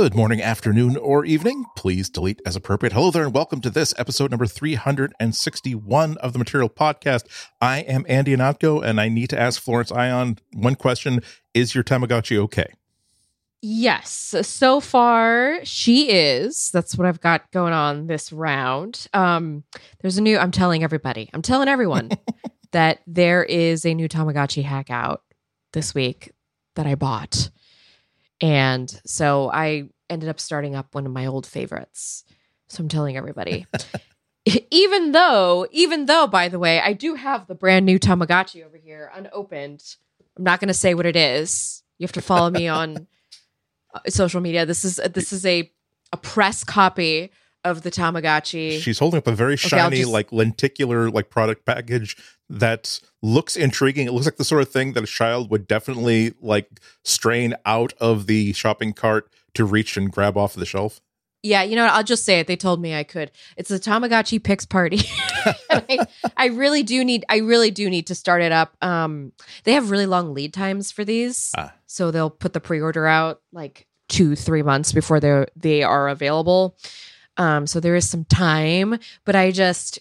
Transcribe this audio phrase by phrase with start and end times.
[0.00, 1.64] Good morning, afternoon, or evening.
[1.74, 2.92] Please delete as appropriate.
[2.92, 7.24] Hello there, and welcome to this episode number 361 of the Material Podcast.
[7.60, 11.20] I am Andy Ihnatko, and I need to ask Florence Ion one question
[11.52, 12.74] Is your Tamagotchi okay?
[13.60, 14.36] Yes.
[14.42, 16.70] So far, she is.
[16.70, 19.08] That's what I've got going on this round.
[19.12, 19.64] Um,
[20.00, 22.10] there's a new, I'm telling everybody, I'm telling everyone
[22.70, 25.24] that there is a new Tamagotchi hack out
[25.72, 26.30] this week
[26.76, 27.50] that I bought.
[28.40, 32.24] And so I ended up starting up one of my old favorites.
[32.68, 33.66] So I'm telling everybody.
[34.70, 38.76] even though, even though, by the way, I do have the brand new Tamagotchi over
[38.76, 39.82] here unopened.
[40.36, 41.82] I'm not going to say what it is.
[41.98, 43.06] You have to follow me on
[43.94, 44.66] uh, social media.
[44.66, 45.70] This is this is a
[46.12, 47.30] a press copy
[47.70, 48.80] of the Tamagotchi.
[48.80, 52.16] She's holding up a very Okay, shiny, just- like lenticular, like product package
[52.50, 54.06] that looks intriguing.
[54.06, 56.68] It looks like the sort of thing that a child would definitely like
[57.04, 61.00] strain out of the shopping cart to reach and grab off the shelf.
[61.42, 61.92] Yeah, you know what?
[61.94, 62.48] I'll just say it.
[62.48, 63.30] They told me I could.
[63.56, 65.00] It's a Tamagotchi Pix party.
[65.70, 66.04] I,
[66.36, 67.24] I really do need.
[67.28, 68.76] I really do need to start it up.
[68.82, 69.32] Um,
[69.62, 71.72] they have really long lead times for these, Ah.
[71.86, 76.76] so they'll put the pre-order out like two, three months before they they are available.
[77.38, 80.00] Um, so there is some time, but I just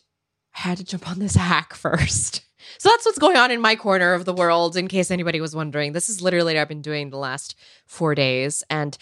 [0.52, 2.44] had to jump on this hack first.
[2.80, 4.76] So that's what's going on in my corner of the world.
[4.76, 8.14] In case anybody was wondering, this is literally what I've been doing the last four
[8.14, 8.98] days, and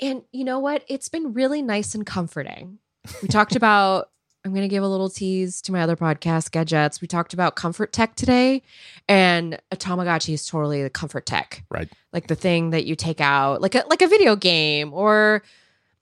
[0.00, 0.84] and you know what?
[0.88, 2.78] It's been really nice and comforting.
[3.22, 4.10] We talked about,
[4.44, 7.00] I'm going to give a little tease to my other podcast, Gadgets.
[7.00, 8.62] We talked about comfort tech today,
[9.08, 11.64] and a Tamagotchi is totally the comfort tech.
[11.70, 11.88] Right.
[12.12, 15.42] Like the thing that you take out, like a, like a video game, or,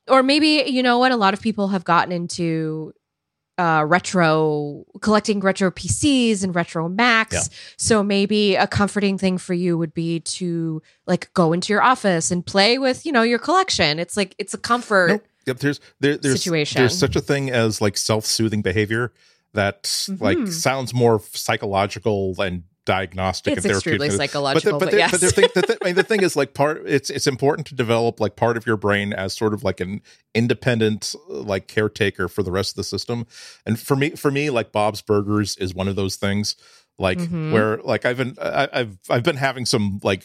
[0.08, 1.12] or maybe, you know what?
[1.12, 2.92] A lot of people have gotten into
[3.58, 7.32] uh, retro collecting retro PCs and retro Macs.
[7.34, 7.56] Yeah.
[7.78, 12.30] So maybe a comforting thing for you would be to like go into your office
[12.30, 13.98] and play with, you know, your collection.
[13.98, 15.08] It's like it's a comfort.
[15.08, 15.24] Nope.
[15.46, 15.58] Yep.
[15.60, 16.80] There's there, there's Situation.
[16.82, 19.12] there's such a thing as like self-soothing behavior
[19.54, 20.52] that like Mhm.
[20.52, 23.56] sounds more psychological and diagnostic.
[23.58, 24.30] It's and extremely therapeutic.
[24.30, 25.10] psychological, but, the, yes.
[25.10, 27.66] but the thing, the, thi- I mean, the thing is, like, part it's it's important
[27.66, 30.00] to develop like part of your brain as sort of like an
[30.34, 33.26] independent like caretaker for the rest of the system.
[33.66, 36.56] And for me, for me, like Bob's Burgers is one of those things,
[36.98, 37.52] like Mhm.
[37.52, 40.24] where like I've been I, I've I've been having some like.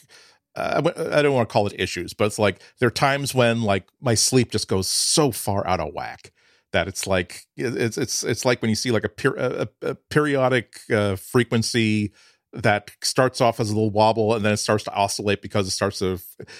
[0.53, 0.81] Uh,
[1.13, 3.85] I don't want to call it issues, but it's like there are times when like
[4.01, 6.33] my sleep just goes so far out of whack
[6.73, 9.95] that it's like it's it's it's like when you see like a, per, a, a
[10.09, 12.11] periodic uh, frequency
[12.53, 15.71] that starts off as a little wobble and then it starts to oscillate because it
[15.71, 16.19] starts to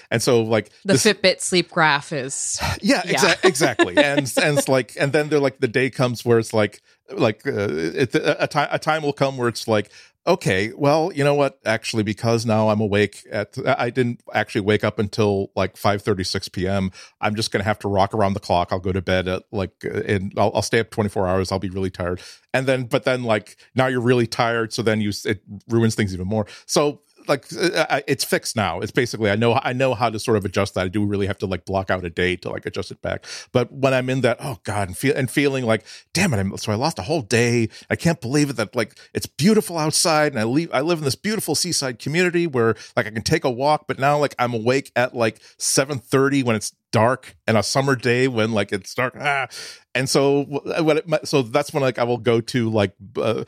[0.10, 3.14] and so like the this- Fitbit sleep graph is yeah, Yeah.
[3.20, 6.54] exa- exactly and and it's like and then they're like the day comes where it's
[6.54, 6.82] like
[7.12, 9.92] like uh, it, a, time a time will come where it's like
[10.28, 11.60] okay well you know what?
[11.66, 16.48] Actually because now i'm awake at i didn't actually wake up until like 5 36
[16.50, 18.70] p.m i'm just gonna have to rock around the clock.
[18.72, 21.52] I'll go to bed at like uh, and I'll, I'll stay up 24 hours.
[21.52, 22.22] I'll be really tired.
[22.54, 26.14] And then but then like now you're really tired so then you it ruins things
[26.14, 26.46] even more.
[26.66, 28.80] So like uh, it's fixed now.
[28.80, 30.86] It's basically i know i know how to sort of adjust that.
[30.86, 33.26] I do really have to like block out a day to like adjust it back.
[33.52, 36.56] But when i'm in that oh god and feel and feeling like damn it I'm,
[36.58, 37.70] so i lost a whole day.
[37.90, 41.06] I can't believe it that like it's beautiful outside and i leave i live in
[41.06, 44.54] this beautiful seaside community where like i can take a walk but now like i'm
[44.54, 49.16] awake at like 7:30 when it's dark and a summer day when like it's dark.
[49.18, 49.48] Ah.
[49.96, 50.44] and so
[50.82, 53.44] when it, so that's when like i will go to like uh,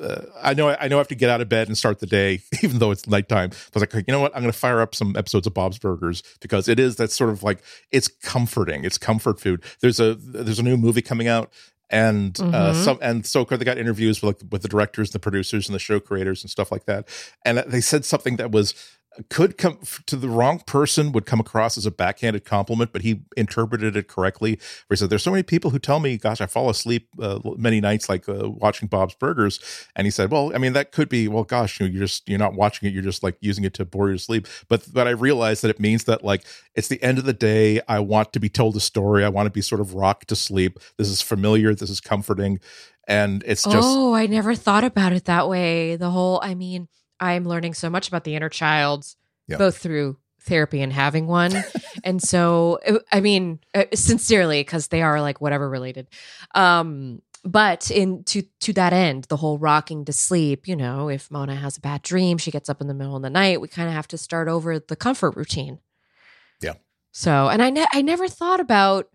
[0.00, 2.06] uh, I know I know I have to get out of bed and start the
[2.06, 3.50] day, even though it's nighttime.
[3.52, 4.34] I was like, you know what?
[4.34, 7.30] I'm going to fire up some episodes of Bob's Burgers because it is that sort
[7.30, 7.62] of like
[7.92, 8.84] it's comforting.
[8.84, 9.62] It's comfort food.
[9.80, 11.52] There's a there's a new movie coming out,
[11.90, 12.74] and uh, Mhm.
[12.74, 15.74] some and so they got interviews with like with the directors, and the producers, and
[15.74, 17.08] the show creators and stuff like that.
[17.44, 18.74] And they said something that was
[19.28, 23.22] could come to the wrong person would come across as a backhanded compliment, but he
[23.36, 24.52] interpreted it correctly.
[24.86, 27.38] Where he said, "There's so many people who tell me, gosh, I fall asleep uh,
[27.56, 29.60] many nights like uh, watching Bob's Burgers."
[29.94, 32.38] And he said, "Well, I mean, that could be, well, gosh, you you're just you're
[32.38, 35.06] not watching it, you're just like using it to bore you to sleep." But but
[35.06, 36.44] I realized that it means that like
[36.74, 37.80] it's the end of the day.
[37.88, 39.24] I want to be told a story.
[39.24, 40.78] I want to be sort of rocked to sleep.
[40.98, 41.74] This is familiar.
[41.74, 42.58] This is comforting,
[43.06, 45.96] and it's just oh, I never thought about it that way.
[45.96, 46.88] The whole, I mean,
[47.32, 49.06] I'm learning so much about the inner child,
[49.46, 49.56] Yeah.
[49.58, 51.52] both through therapy and having one.
[52.04, 52.78] and so,
[53.12, 56.08] I mean, uh, sincerely, because they are like whatever related.
[56.54, 61.30] Um, but in to to that end, the whole rocking to sleep, you know, if
[61.30, 63.68] Mona has a bad dream, she gets up in the middle of the night, we
[63.68, 65.78] kind of have to start over the comfort routine.
[66.62, 66.74] Yeah.
[67.12, 69.08] So, and I ne- I never thought about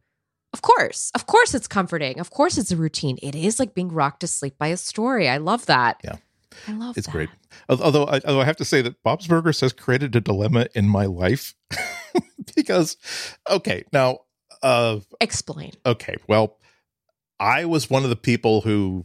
[0.53, 2.19] of course, of course it's comforting.
[2.19, 3.17] Of course it's a routine.
[3.21, 5.27] It is like being rocked to sleep by a story.
[5.29, 6.01] I love that.
[6.03, 6.15] Yeah.
[6.68, 7.12] I love it's that.
[7.12, 7.30] great.
[7.69, 10.88] Although I, although I have to say that Bob's Burgers has created a dilemma in
[10.88, 11.56] my life
[12.56, 12.98] because
[13.50, 14.19] okay, now
[14.63, 15.74] uh Explain.
[15.86, 16.57] okay, well,
[17.40, 19.04] I was one of the people who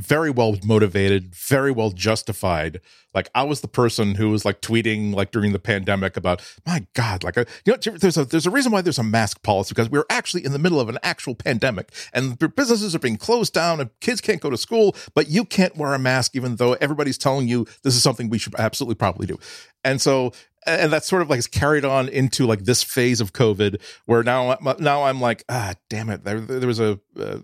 [0.00, 2.80] very well motivated, very well justified.
[3.12, 6.86] Like I was the person who was like tweeting like during the pandemic about, my
[6.94, 9.74] God, like uh, you know, there's a there's a reason why there's a mask policy
[9.74, 13.52] because we're actually in the middle of an actual pandemic and businesses are being closed
[13.52, 16.74] down and kids can't go to school, but you can't wear a mask even though
[16.74, 19.38] everybody's telling you this is something we should absolutely probably do.
[19.84, 20.32] And so
[20.66, 24.22] and that's sort of like is carried on into like this phase of COVID, where
[24.22, 27.38] now now I'm like, ah, damn it, there there was a uh,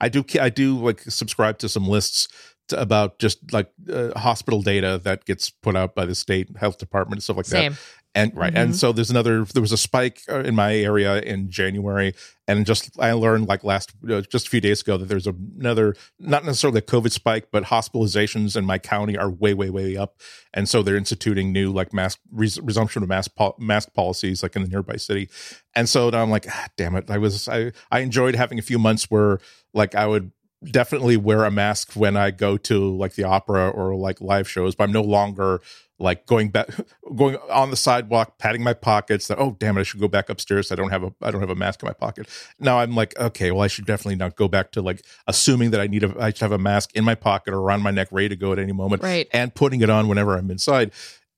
[0.00, 2.28] I do I do like subscribe to some lists
[2.68, 6.78] to, about just like uh, hospital data that gets put out by the state health
[6.78, 7.72] department and stuff like Same.
[7.72, 7.80] that.
[8.14, 8.58] And right, Mhm.
[8.58, 9.44] and so there's another.
[9.46, 12.14] There was a spike uh, in my area in January,
[12.46, 15.96] and just I learned like last uh, just a few days ago that there's another
[16.20, 20.20] not necessarily a COVID spike, but hospitalizations in my county are way way way up,
[20.52, 24.56] and so they're instituting new like mask res- resumption of mask pol- mask policies like
[24.56, 25.30] in the nearby city,
[25.74, 28.62] and so now I'm like, ah, damn it, I was I I enjoyed having a
[28.62, 29.38] few months where
[29.72, 30.32] like I would
[30.70, 34.74] definitely wear a mask when I go to like the opera or like live shows,
[34.74, 35.60] but I'm no longer
[36.02, 36.68] like going back
[37.16, 39.28] going on the sidewalk patting my pockets.
[39.28, 40.70] That oh damn it i should go back upstairs.
[40.70, 42.28] I don't have a i don't have a mask in my pocket.
[42.58, 45.80] Now i'm like okay well i should definitely not go back to like assuming that
[45.80, 48.08] i need a i should have a mask in my pocket or around my neck
[48.10, 49.28] ready to go at any moment Right.
[49.32, 50.90] and putting it on whenever i'm inside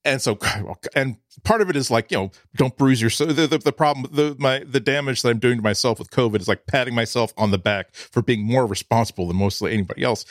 [0.05, 0.37] and so
[0.95, 3.73] and part of it is like you know don't bruise your so the, the, the
[3.73, 6.95] problem the my the damage that i'm doing to myself with covid is like patting
[6.95, 10.23] myself on the back for being more responsible than mostly anybody else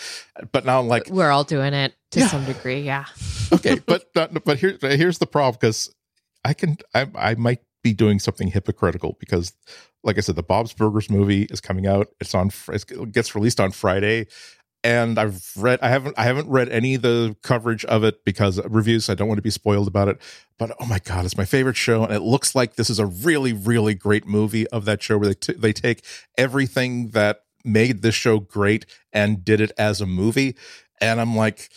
[0.53, 2.29] but now i'm like We're all doing it to Yeah.
[2.29, 2.81] some degree.
[2.81, 3.05] Yeah.
[3.53, 5.93] okay, but but here here's the problem because
[6.45, 9.53] I can I I might be doing something hypocritical because
[10.05, 12.09] like I said, the Bob's Burgers movie is coming out.
[12.21, 14.27] It's on it gets released on Friday.
[14.85, 18.61] And I've read I haven't I haven't read any of the coverage of it because
[18.67, 20.21] reviews I don't want to be spoiled about it.
[20.59, 23.07] But oh my god, it's my favorite show, and it looks like this is a
[23.07, 26.05] really really great movie of that show where they t- they take
[26.37, 30.55] everything that made this show great and did it as a movie.
[31.01, 31.71] And I'm like,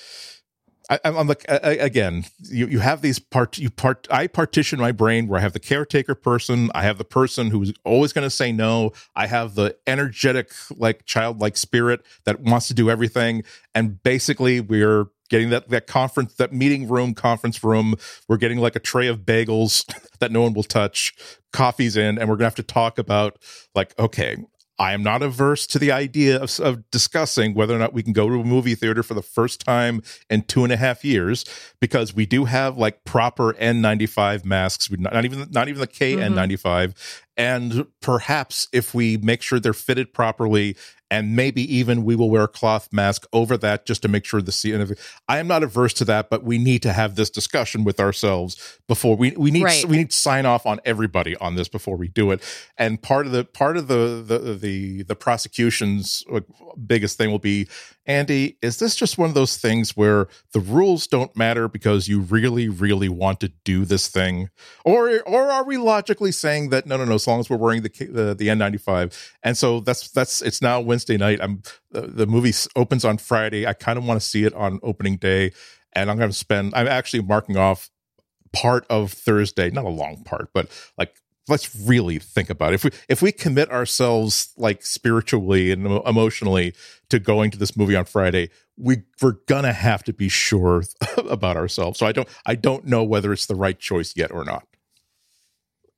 [0.90, 4.80] I, I'm I'm like a- again, you you have these part you part I partition
[4.80, 8.26] my brain where I have the caretaker person, I have the person who's always going
[8.26, 13.44] to say no, I have the energetic like childlike spirit that wants to do everything,
[13.76, 17.96] and basically we're getting that that conference that meeting room conference room
[18.30, 19.86] we're getting like a tray of bagels
[20.20, 21.14] that no one will touch
[21.54, 23.38] coffee's in and we're gonna have to talk about
[23.76, 24.38] like okay
[24.80, 28.14] I am not averse to the idea of, of discussing whether or not we can
[28.14, 31.46] go to a movie theater for the first time in two and a half years
[31.80, 35.88] because we do have like proper N95 masks, we not, not even not even the
[35.88, 36.92] KN95, mm-hmm.
[37.38, 40.78] and perhaps if we make sure they're fitted properly,
[41.10, 44.42] and maybe even we will wear a cloth mask over that just to make sure
[44.42, 44.96] the scene.
[45.28, 48.80] I am not averse to that, but we need to have this discussion with ourselves
[48.88, 49.86] before we we need Right.
[49.86, 52.42] we need to sign off on everybody on this before we do it.
[52.78, 56.24] And part of the part of the the the, the prosecution's
[56.86, 57.68] biggest thing will be,
[58.08, 62.22] Andy, is this just one of those things where the rules don't matter because you
[62.22, 64.50] really really want to do this thing,
[64.86, 67.82] or or are we logically saying that no no no, as long as we're wearing
[67.82, 71.40] the the, the N95, and so that's that's it's now Wednesday night.
[71.42, 73.68] I'm the, the movie opens on Friday.
[73.68, 75.52] I kind of want to see it on opening day,
[75.92, 76.74] and I'm going to spend.
[76.76, 77.90] I'm actually marking off
[78.54, 81.14] part of Thursday, not a long part, but like
[81.48, 82.76] let's really think about it.
[82.76, 86.74] If we if we commit ourselves like spiritually and emotionally
[87.10, 90.84] to going to this movie on Friday, we we're gonna have to be sure
[91.18, 92.00] about ourselves.
[92.00, 94.68] So I don't I don't know whether it's the right choice yet or not.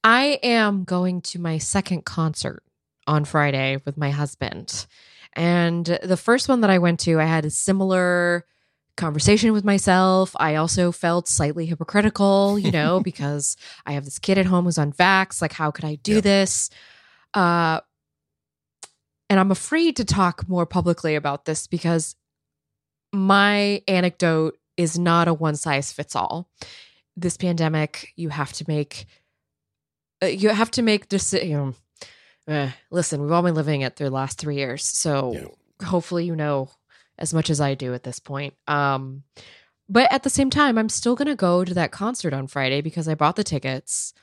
[0.03, 2.63] I am going to my second concert
[3.05, 4.85] on Friday with my husband.
[5.33, 8.45] And the first one that I went to, I had a similar
[8.99, 10.35] conversation with myself.
[10.39, 14.77] I also felt slightly hypocritical, you know, because I have this kid at home who's
[14.77, 15.41] on vax.
[15.41, 16.21] Like, how could I do Yeah.
[16.21, 16.69] this?
[17.33, 17.79] Uh,
[19.29, 22.15] and I'm afraid to talk more publicly about this because
[23.13, 26.49] my anecdote is not a one size fits all.
[27.17, 29.05] This pandemic, you have to make
[30.23, 31.75] uh, you have to make decisions.
[32.47, 35.87] Uh, listen, we've all been living it through the last three years, so Yeah.
[35.87, 36.69] hopefully you know
[37.19, 38.55] as much as I do at this point.
[38.67, 39.23] Um,
[39.87, 43.07] but at the same time, I'm still gonna go to that concert on Friday because
[43.07, 44.13] I bought the tickets.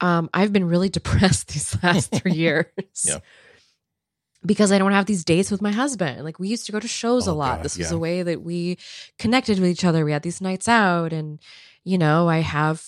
[0.00, 2.66] Um, I've been really depressed these last three years.
[3.04, 3.18] Yeah.
[4.44, 6.24] Because I don't have these dates with my husband.
[6.24, 7.58] Like we used to go to shows a Oh, lot.
[7.58, 8.76] God, this was a way that we
[9.16, 10.04] connected with each other.
[10.04, 11.38] We had these nights out, and
[11.84, 12.84] you know, I have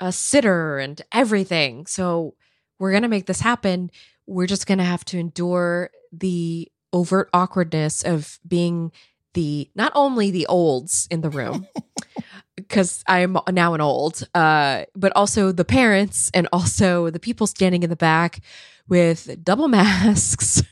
[0.00, 1.86] a sitter and everything.
[1.86, 2.34] So
[2.80, 3.90] we're going to make this happen.
[4.26, 8.92] We're just going to have to endure the overt awkwardness of being
[9.34, 11.66] the not only the olds in the room,
[12.56, 17.82] because I'm now an old, uh, but also the parents and also the people standing
[17.82, 18.40] in the back
[18.88, 20.62] with double masks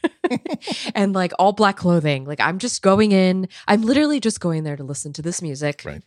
[0.95, 2.25] and like all black clothing.
[2.25, 3.49] Like I'm just going in.
[3.69, 5.83] I'm literally just going there to listen to this music.
[5.85, 6.03] Right.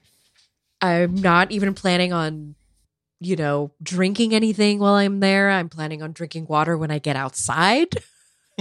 [0.81, 2.55] I'm not even planning on,
[3.19, 5.49] you know, drinking anything while I'm there.
[5.49, 8.03] I'm planning on drinking water when I get outside.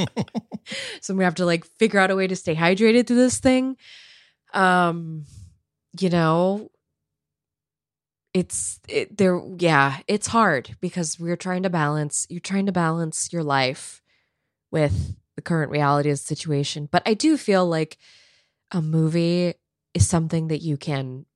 [1.01, 3.77] so I'm have to like figure out a way to stay hydrated through this thing.
[4.55, 5.25] Um,
[5.99, 6.71] you know,
[8.35, 9.41] it's it, there.
[9.59, 12.27] Yeah, it's hard because we're trying to balance.
[12.29, 14.03] You're trying to balance your life
[14.71, 16.89] with the current reality of the situation.
[16.91, 17.97] But I do feel like
[18.71, 19.55] a movie
[19.95, 21.27] is something that you can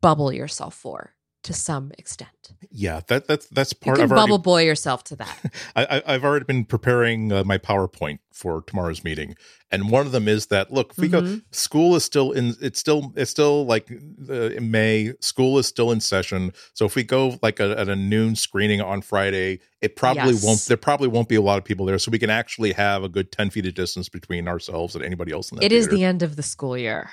[0.00, 2.52] bubble yourself for to some extent.
[2.70, 5.38] Yeah, that that's that's part you of can bubble boy yourself to that.
[5.76, 9.34] I, I, have already been preparing uh, my PowerPoint for tomorrow's meeting,
[9.70, 11.34] and one of them is that look, we Mm-hmm.
[11.36, 12.54] go, school is still in.
[12.60, 13.90] It's still it's still like
[14.28, 15.12] uh, in May.
[15.20, 16.52] School is still in session.
[16.74, 20.44] So if we go like a, at a noon screening on Friday, it probably Yes.
[20.44, 20.60] won't.
[20.66, 23.08] There probably won't be a lot of people there, so we can actually have a
[23.08, 25.96] good ten feet of distance between ourselves and anybody else in the It is theater.
[25.96, 27.10] the end of the school year.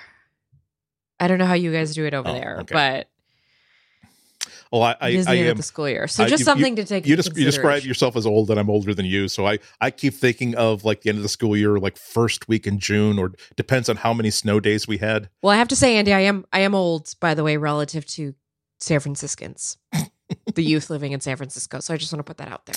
[1.19, 2.73] I don't know how you guys do it over Oh, there, okay.
[2.73, 3.09] but
[4.71, 6.07] Well, I, I, the I am of the school year.
[6.07, 7.07] So I- just you- something to take.
[7.07, 9.57] you, into des- you describe yourself as old and i'm older than you so i
[9.81, 12.77] i keep thinking of like the end of the school year like first week in
[12.79, 15.97] june or depends on how many snow days we had Well, I have to say,
[15.97, 18.35] Andy, I am I am old, by the way, relative to
[18.79, 19.77] San Franciscans,
[20.55, 21.79] the youth living in San Francisco.
[21.79, 22.75] So I just want to put that out there.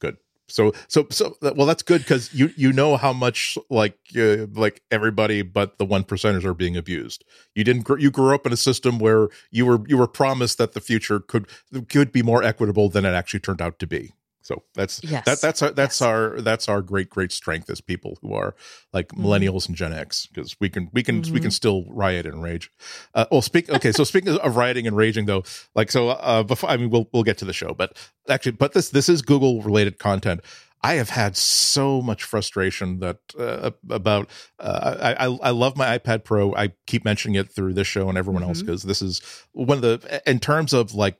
[0.00, 0.16] good
[0.48, 4.82] so so so well that's good because you you know how much like uh, like
[4.90, 7.24] everybody but the one percenters are being abused.
[7.54, 10.58] You didn't gr- you grew up in a system where you were you were promised
[10.58, 11.46] that the future could
[11.88, 14.12] could be more equitable than it actually turned out to be
[14.48, 15.26] so that's Yes.
[15.26, 16.06] that that's our that's Yes.
[16.08, 18.54] our that's our great great strength as people who are
[18.94, 19.18] like Mhm.
[19.24, 21.42] millennials and Gen X because we can we can we Mhm.
[21.42, 22.70] can still riot and rage.
[23.14, 23.92] Uh, well, speak okay.
[23.92, 27.24] So speaking of rioting and raging, though, like so, uh, before I mean, we'll we'll
[27.24, 27.96] get to the show, but
[28.28, 30.40] actually, but this this is Google related content.
[30.80, 34.30] I have had so much frustration that uh, about.
[34.60, 36.54] Uh, I, I love my iPad Pro.
[36.54, 38.66] I keep mentioning it through this show and everyone else Mhm.
[38.66, 39.20] because this is
[39.52, 41.18] one of the in terms of like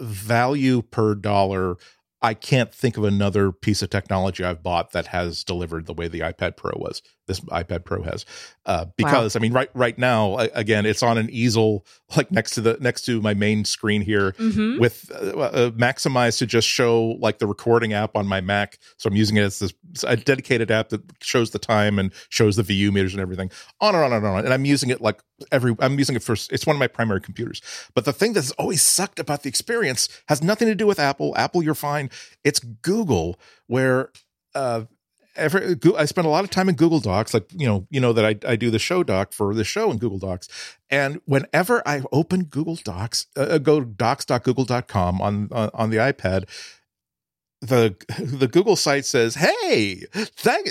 [0.00, 1.76] value per dollar.
[2.22, 6.08] I can't think of another piece of technology I've bought that has delivered the way
[6.08, 7.02] the iPad Pro was.
[7.26, 8.24] This iPad Pro has,
[8.66, 11.84] uh, because I mean, right right now, again, it's on an easel
[12.16, 14.78] like next to the next to my main screen here, Mm-hmm.
[14.80, 18.78] with uh, uh, maximized to just show like the recording app on my Mac.
[18.96, 22.54] So I'm using it as this a dedicated app that shows the time and shows
[22.56, 23.50] the VU meters and everything.
[23.80, 24.44] On and on and on.
[24.44, 25.74] And I'm using it like every.
[25.80, 26.34] I'm using it for.
[26.34, 27.60] It's one of my primary computers.
[27.94, 31.34] But the thing that's always sucked about the experience has nothing to do with Apple.
[31.36, 32.08] Apple, you're fine.
[32.44, 34.10] It's Google where.
[34.54, 34.84] uh
[35.36, 38.00] Every, Goo- I spend a lot of time in Google Docs, like you know, you
[38.00, 40.48] know that I, I do the show doc for the show in Google Docs,
[40.90, 46.48] and whenever I open Google Docs, uh, go docs.google.com on, on on the iPad,
[47.66, 50.04] the the Google site says, "Hey,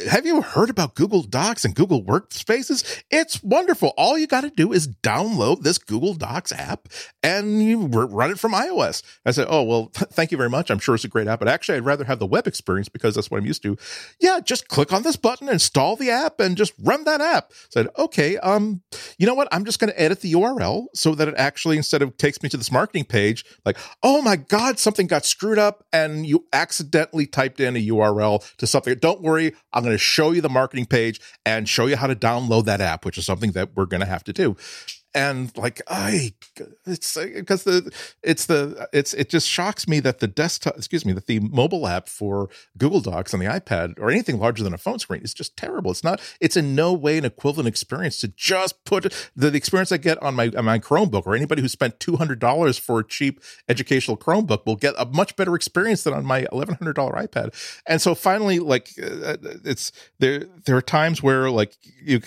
[0.10, 3.04] have you heard about Google Docs and Google Workspaces?
[3.10, 3.94] It's wonderful.
[3.98, 6.88] All you got to do is download this Google Docs app
[7.24, 10.70] and you run it from iOS." I said, "Oh well, th- thank you very much.
[10.70, 13.16] I'm sure it's a great app, but actually, I'd rather have the web experience because
[13.16, 13.78] that's what I'm used to."
[14.20, 17.52] Yeah, just click on this button, install the app, and just run that app.
[17.52, 18.82] I said, "Okay, um,
[19.18, 19.48] you know what?
[19.52, 22.50] I'm just going to edit the URL so that it actually instead of takes me
[22.50, 26.85] to this marketing page, like, oh my god, something got screwed up and you accidentally
[27.25, 28.96] typed in a URL to something.
[29.00, 32.15] Don't worry, I'm going to show you the marketing page and show you how to
[32.15, 34.56] download that app, which is something that we're going to have to do."
[35.16, 36.34] And like, I,
[36.86, 37.90] it's because the
[38.22, 41.88] it's the it's it just shocks me that the desktop, excuse me, that the mobile
[41.88, 45.34] app for Google Docs on the iPad or anything larger than a phone screen is
[45.34, 45.92] just terrible.
[45.92, 46.20] It's not.
[46.42, 49.04] It's in no way an equivalent experience to just put
[49.36, 52.18] the, the experience I get on my on my Chromebook or anybody who spent two
[52.18, 56.26] hundred dollars for a cheap educational Chromebook will get a much better experience than on
[56.26, 57.56] my eleven hundred dollar iPad.
[57.88, 60.48] And so finally, like uh, it's there.
[60.66, 62.20] There are times where like you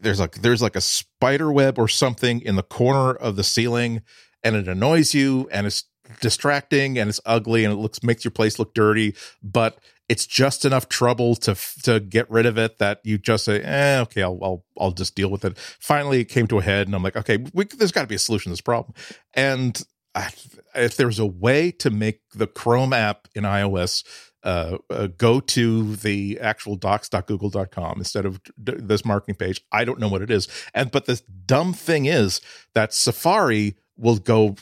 [0.00, 4.02] there's like there's like a spider web or something in the corner of the ceiling
[4.42, 5.84] and it annoys you and it's
[6.20, 9.78] distracting and it's ugly and it looks makes your place look dirty but
[10.08, 14.00] it's just enough trouble to to get rid of it that you just say eh,
[14.00, 15.58] okay I'll, I'll I'll just deal with it.
[15.58, 18.14] Finally it came to a head and I'm like okay we, there's got to be
[18.14, 18.94] a solution to this problem.
[19.34, 19.80] And
[20.14, 20.30] I,
[20.74, 24.04] if there's a way to make the Chrome app in iOS
[24.48, 29.62] uh, uh, go to the actual docs.google.com instead of d- this marketing page.
[29.70, 30.48] I don't know what it is.
[30.72, 32.40] And but the dumb thing is
[32.72, 34.56] that Safari will go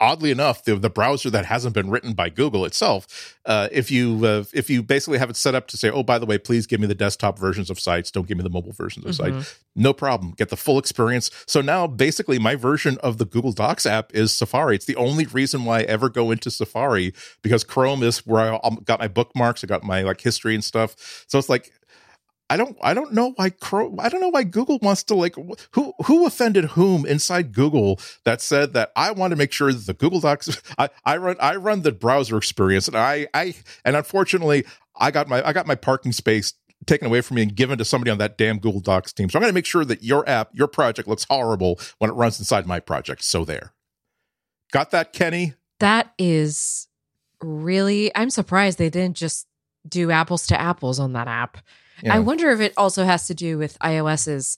[0.00, 4.24] oddly enough the, the browser that hasn't been written by google itself uh, if you
[4.24, 6.66] uh, if you basically have it set up to say oh by the way please
[6.66, 8.10] give me the desktop versions of sites.
[8.10, 9.38] Don't give me the mobile versions of mm-hmm.
[9.38, 10.32] sites no problem.
[10.36, 11.30] Get the full experience.
[11.46, 14.74] So now basically my version of the google docs app is safari.
[14.74, 18.70] It's the only reason why i ever go into safari because chrome is where i
[18.84, 19.64] got my bookmarks.
[19.64, 21.24] I got my like history and stuff.
[21.26, 21.72] So it's like
[22.52, 23.50] I don't I don't know why
[23.98, 25.36] I don't know why Google wants to like
[25.70, 29.86] who who offended whom inside Google that said that I want to make sure that
[29.86, 33.54] the Google Docs I, I run I run the browser experience and I I
[33.86, 36.52] and unfortunately I got my I got my parking space
[36.84, 39.30] taken away from me and given to somebody on that damn Google Docs team.
[39.30, 42.14] So I'm going to make sure that your app, your project looks horrible when it
[42.14, 43.24] runs inside my project.
[43.24, 43.72] So there.
[44.72, 45.54] Got that, Kenny?
[45.80, 46.86] That is
[47.40, 49.46] really I'm surprised they didn't just
[49.88, 51.56] do apples to apples on that app.
[52.10, 54.56] I wonder if it also has to do with iOS's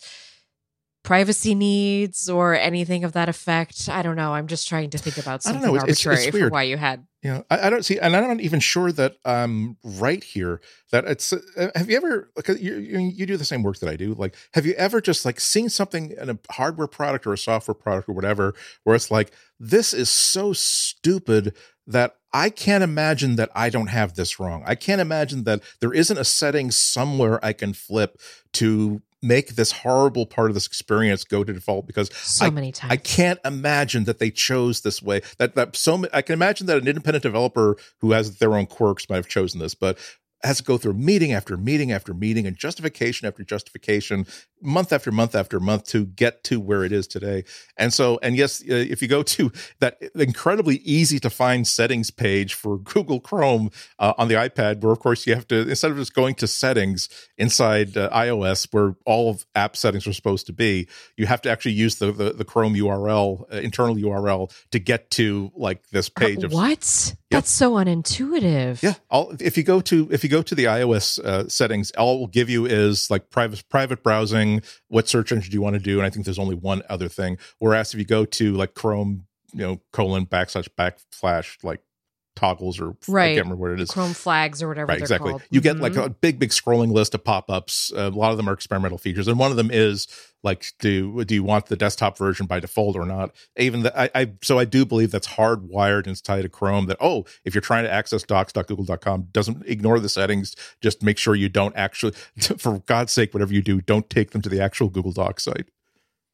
[1.04, 3.88] privacy needs or anything of that effect.
[3.88, 4.34] I don't know.
[4.34, 7.06] I'm just trying to think about something arbitrary it's, it's for why you had.
[7.22, 10.60] Yeah, I, I, don't see, and I'm not even sure that I'm right here.
[10.92, 11.32] That it's.
[11.32, 12.30] Uh, have you ever?
[12.36, 14.14] Like, you, you, you do the same work that I do.
[14.14, 17.74] Like, have you ever just like seen something in a hardware product or a software
[17.74, 21.54] product or whatever, where it's like this is so stupid
[21.86, 24.64] that I can't imagine that I don't have this wrong.
[24.66, 28.20] I can't imagine that there isn't a setting somewhere I can flip
[28.54, 32.72] to make this horrible part of this experience go to default because so I, many
[32.72, 35.22] times I can't imagine that they chose this way.
[35.38, 39.08] That that so I can imagine that an independent developer who has their own quirks
[39.08, 39.98] might have chosen this, but
[40.42, 44.26] has to go through meeting after meeting after meeting and justification after justification
[44.64, 47.44] month after month after month to get to where it is today.
[47.76, 52.10] And so, and yes, uh, if you go to that incredibly easy to find settings
[52.10, 55.90] page for Google Chrome uh, on the iPad, where of course you have to, instead
[55.90, 60.46] of just going to settings inside uh, iOS where all of app settings are supposed
[60.46, 64.52] to be, you have to actually use the, the, the Chrome URL, uh, internal URL
[64.70, 66.44] to get to like this uh, page.
[66.44, 66.80] of what?
[66.80, 67.18] Yep.
[67.30, 68.82] That's so unintuitive.
[68.82, 68.94] Yeah.
[69.10, 72.18] I'll, if you go to, if you go to the iOS uh, settings, all it
[72.20, 74.53] will give you is like private, private browsing,
[74.88, 75.98] what search engine do you want to do?
[75.98, 77.38] And I think there's only one other thing.
[77.58, 81.80] Whereas if you go to like Chrome, you know, colon backslash backslash like
[82.36, 83.32] toggles or right.
[83.32, 83.90] I can't remember what it is.
[83.90, 84.86] Chrome flags or whatever.
[84.86, 85.30] Right, exactly.
[85.30, 85.42] Called.
[85.50, 85.78] You mm-hmm.
[85.78, 86.02] get like mm-hmm.
[86.02, 87.92] a big, big scrolling list of pop-ups.
[87.94, 90.06] Uh, a lot of them are experimental features, and one of them is
[90.42, 93.34] like, do do you want the desktop version by default or not?
[93.56, 96.86] Even the, I, I so I do believe that's hardwired inside of Chrome.
[96.86, 100.54] That oh, if you're trying to access docs.google.com, doesn't ignore the settings.
[100.80, 102.12] Just make sure you don't actually,
[102.58, 105.68] for God's sake, whatever you do, don't take them to the actual Google Docs site.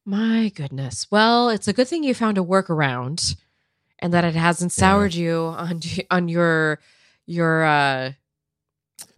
[0.05, 1.07] My goodness.
[1.11, 3.35] Well, it's a good thing you found a workaround
[4.01, 5.23] and that it hasn't soured yeah.
[5.23, 6.79] you on on your
[7.25, 8.11] your uh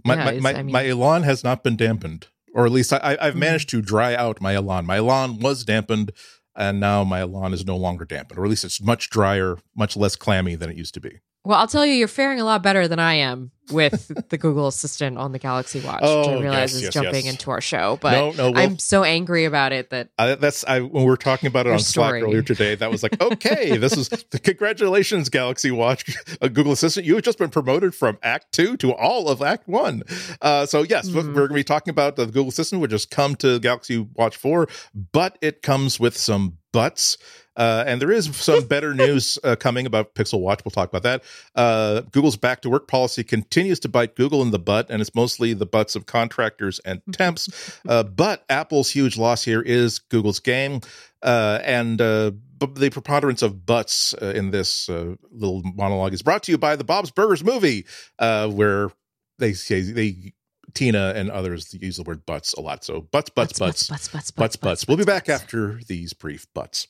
[0.05, 3.17] my my, my, I mean, my, elan has not been dampened or at least I,
[3.19, 3.39] i've mm-hmm.
[3.39, 6.11] managed to dry out my elan my elan was dampened
[6.55, 9.95] and now my elan is no longer dampened or at least it's much drier much
[9.95, 12.63] less clammy than it used to be well i'll tell you you're faring a lot
[12.63, 16.41] better than i am with the Google Assistant on the Galaxy Watch, oh, which I
[16.41, 17.33] realize yes, is yes, jumping yes.
[17.33, 17.97] into our show.
[18.01, 21.09] But no, no, well, I'm so angry about it that uh, that's I when we
[21.09, 22.19] were talking about it on story.
[22.19, 22.75] Slack earlier today.
[22.75, 24.09] That was like, okay, this is
[24.43, 27.05] congratulations, Galaxy Watch, uh, Google Assistant.
[27.05, 30.03] You have just been promoted from Act Two to all of Act One.
[30.41, 31.17] Uh, so yes, mm-hmm.
[31.17, 34.35] we're going to be talking about the Google Assistant, which has come to Galaxy Watch
[34.35, 34.67] Four,
[35.11, 37.17] but it comes with some buts.
[37.55, 40.61] Uh, and there is some better news uh, coming about Pixel Watch.
[40.65, 41.23] We'll talk about that.
[41.55, 45.13] Uh, Google's back to work policy continues to bite Google in the butt, and it's
[45.15, 47.79] mostly the butts of contractors and temps.
[47.87, 50.81] Uh, but Apple's huge loss here is Google's game.
[51.21, 56.57] Uh, and uh, the preponderance of butts in this little monologue is brought to you
[56.57, 57.85] by the Bob's Burgers movie,
[58.19, 58.89] where
[59.39, 60.33] they say they
[60.73, 62.83] Tina and others use the word butts a lot.
[62.83, 64.87] So butts, butts, butts, butts, butts, butts, butts.
[64.87, 66.87] We'll be back after these brief butts.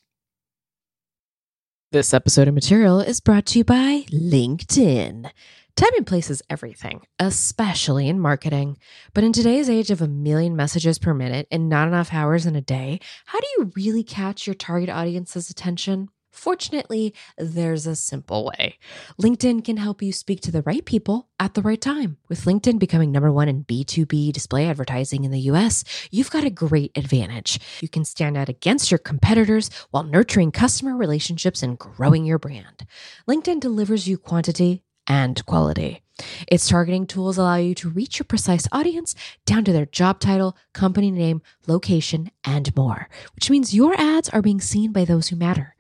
[1.94, 5.30] This episode of material is brought to you by LinkedIn.
[5.76, 8.80] Time and place is everything, especially in marketing.
[9.14, 12.56] But in today's age of a million messages per minute and not enough hours in
[12.56, 16.10] a day, how do you really catch your target audience's attention?
[16.34, 18.80] Fortunately, there's a simple way.
[19.22, 22.18] LinkedIn can help you speak to the right people at the right time.
[22.28, 26.50] With LinkedIn becoming number one in B2B display advertising in the US, you've got a
[26.50, 27.60] great advantage.
[27.82, 32.88] You can stand out against your competitors while nurturing customer relationships and growing your brand.
[33.30, 36.02] LinkedIn delivers you quantity and quality.
[36.48, 39.16] Its targeting tools allow you to reach your precise audience
[39.46, 44.42] down to their job title, company name, location, and more, which means your ads are
[44.42, 45.73] being seen by those who matter.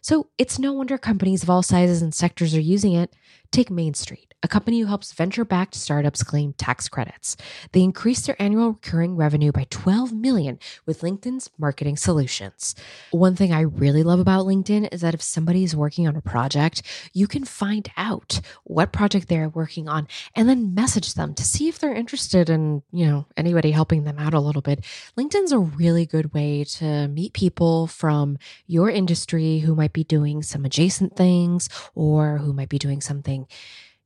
[0.00, 3.14] So it's no wonder companies of all sizes and sectors are using it.
[3.52, 4.29] Take Main Street.
[4.42, 7.36] A company who helps venture backed startups claim tax credits.
[7.72, 12.74] They increased their annual recurring revenue by 12 million with LinkedIn's marketing solutions.
[13.10, 16.22] One thing I really love about LinkedIn is that if somebody is working on a
[16.22, 21.44] project, you can find out what project they're working on and then message them to
[21.44, 24.84] see if they're interested in, you know, anybody helping them out a little bit.
[25.18, 30.42] LinkedIn's a really good way to meet people from your industry who might be doing
[30.42, 33.46] some adjacent things or who might be doing something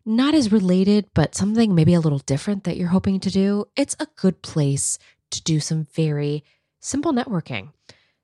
[0.04, 3.96] not as related, but something maybe a little different that you're hoping to do, it's
[3.98, 4.98] a good place
[5.30, 6.44] to do some very
[6.80, 7.70] simple networking.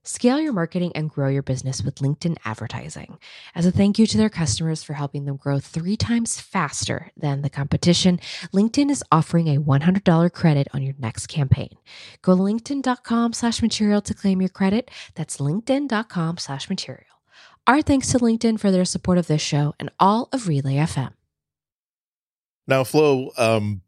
[0.03, 3.19] Scale your marketing and grow your business with LinkedIn advertising.
[3.55, 7.43] As a thank you to their customers for helping them grow three times faster than
[7.43, 8.19] the competition,
[8.55, 11.77] LinkedIn is offering a $100 credit on your next campaign.
[12.23, 14.91] Go to linkedin.com slash material to claim your credit.
[15.17, 17.05] That's linkedin.com slash material.
[17.67, 21.13] Our thanks to LinkedIn for their support of this show and all of Relay FM.
[22.71, 23.83] Now, Flo, um,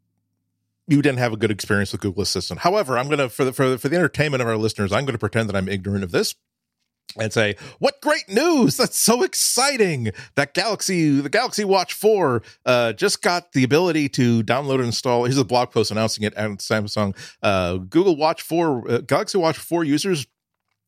[0.87, 2.59] you didn't have a good experience with Google Assistant.
[2.59, 5.13] However, I'm gonna for the for the, for the entertainment of our listeners, I'm going
[5.13, 6.35] to pretend that I'm ignorant of this
[7.17, 8.75] and say, "What great news!
[8.75, 10.11] That's so exciting!
[10.35, 15.23] That Galaxy, the Galaxy Watch Four, uh, just got the ability to download and install."
[15.23, 17.15] Here's a blog post announcing it at Samsung.
[17.41, 20.27] Uh, Google Watch Four, uh, Galaxy Watch Four users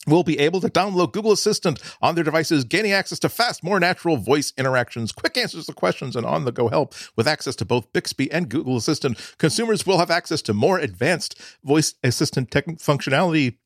[0.08, 3.80] will be able to download Google Assistant on their devices, gaining access to fast, more
[3.80, 7.66] natural voice interactions, quick answers to questions, and on the go help with access to
[7.66, 9.36] both Bixby and Google Assistant.
[9.38, 13.58] Consumers will have access to more advanced voice assistant tech functionality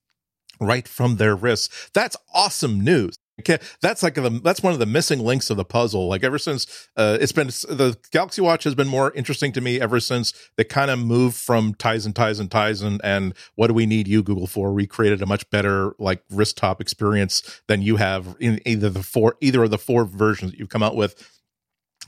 [0.59, 1.89] right from their wrists.
[1.93, 3.17] That's awesome news.
[3.81, 6.07] That's like the that's one of the missing links of the puzzle.
[6.07, 9.79] Like ever since uh, it's been the Galaxy Watch has been more interesting to me
[9.79, 13.85] ever since they kind of moved from Tizen ties and Tizen and what do we
[13.85, 14.73] need you Google for?
[14.73, 19.03] We created a much better like wrist top experience than you have in either the
[19.03, 21.38] four either of the four versions that you've come out with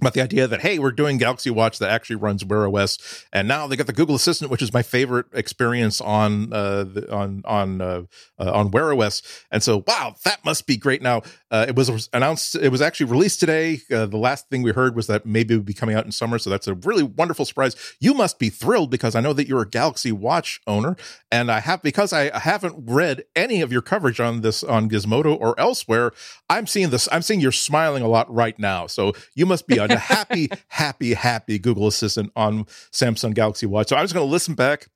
[0.01, 3.47] but the idea that hey we're doing galaxy watch that actually runs wear os and
[3.47, 7.41] now they got the google assistant which is my favorite experience on uh the, on
[7.45, 8.01] on uh,
[8.39, 11.01] uh, on wear os and so wow that must be great.
[11.01, 13.81] Now uh, it was announced it was actually released today.
[13.91, 16.11] Uh, the last thing we heard was that maybe it would be coming out in
[16.11, 17.75] summer so that's a really wonderful surprise.
[17.99, 20.95] You must be thrilled because i know that you're a galaxy watch owner
[21.31, 25.37] and i have because i haven't read any of your coverage on this on gizmodo
[25.39, 26.11] or elsewhere
[26.49, 28.87] i'm seeing this i'm seeing you're smiling a lot right now.
[28.87, 33.89] So you must be a happy, happy, happy Google Assistant on Samsung Galaxy Watch.
[33.89, 34.87] So I'm just going to listen back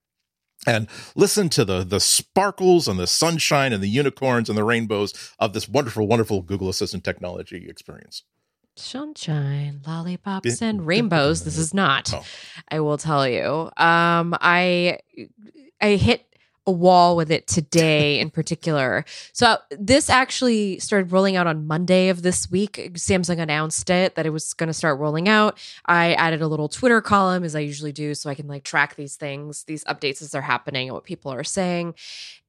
[0.66, 5.14] and listen to the the sparkles and the sunshine and the unicorns and the rainbows
[5.40, 8.24] of this wonderful, wonderful Google Assistant technology experience.
[8.78, 11.46] Sunshine, lollipops, and rainbows.
[11.46, 12.14] This is not.
[12.14, 12.26] Oh.
[12.70, 13.72] I will tell you.
[13.78, 15.00] Um, I
[15.80, 16.26] I hit
[16.68, 19.06] a wall with it today in particular.
[19.34, 22.92] So this actually started rolling out on Monday of this week.
[22.94, 25.58] Samsung announced it that it was going to start rolling out.
[25.86, 28.96] I added a little Twitter column as I usually do so I can like track
[28.96, 31.94] these things, these updates as they're happening and what people are saying.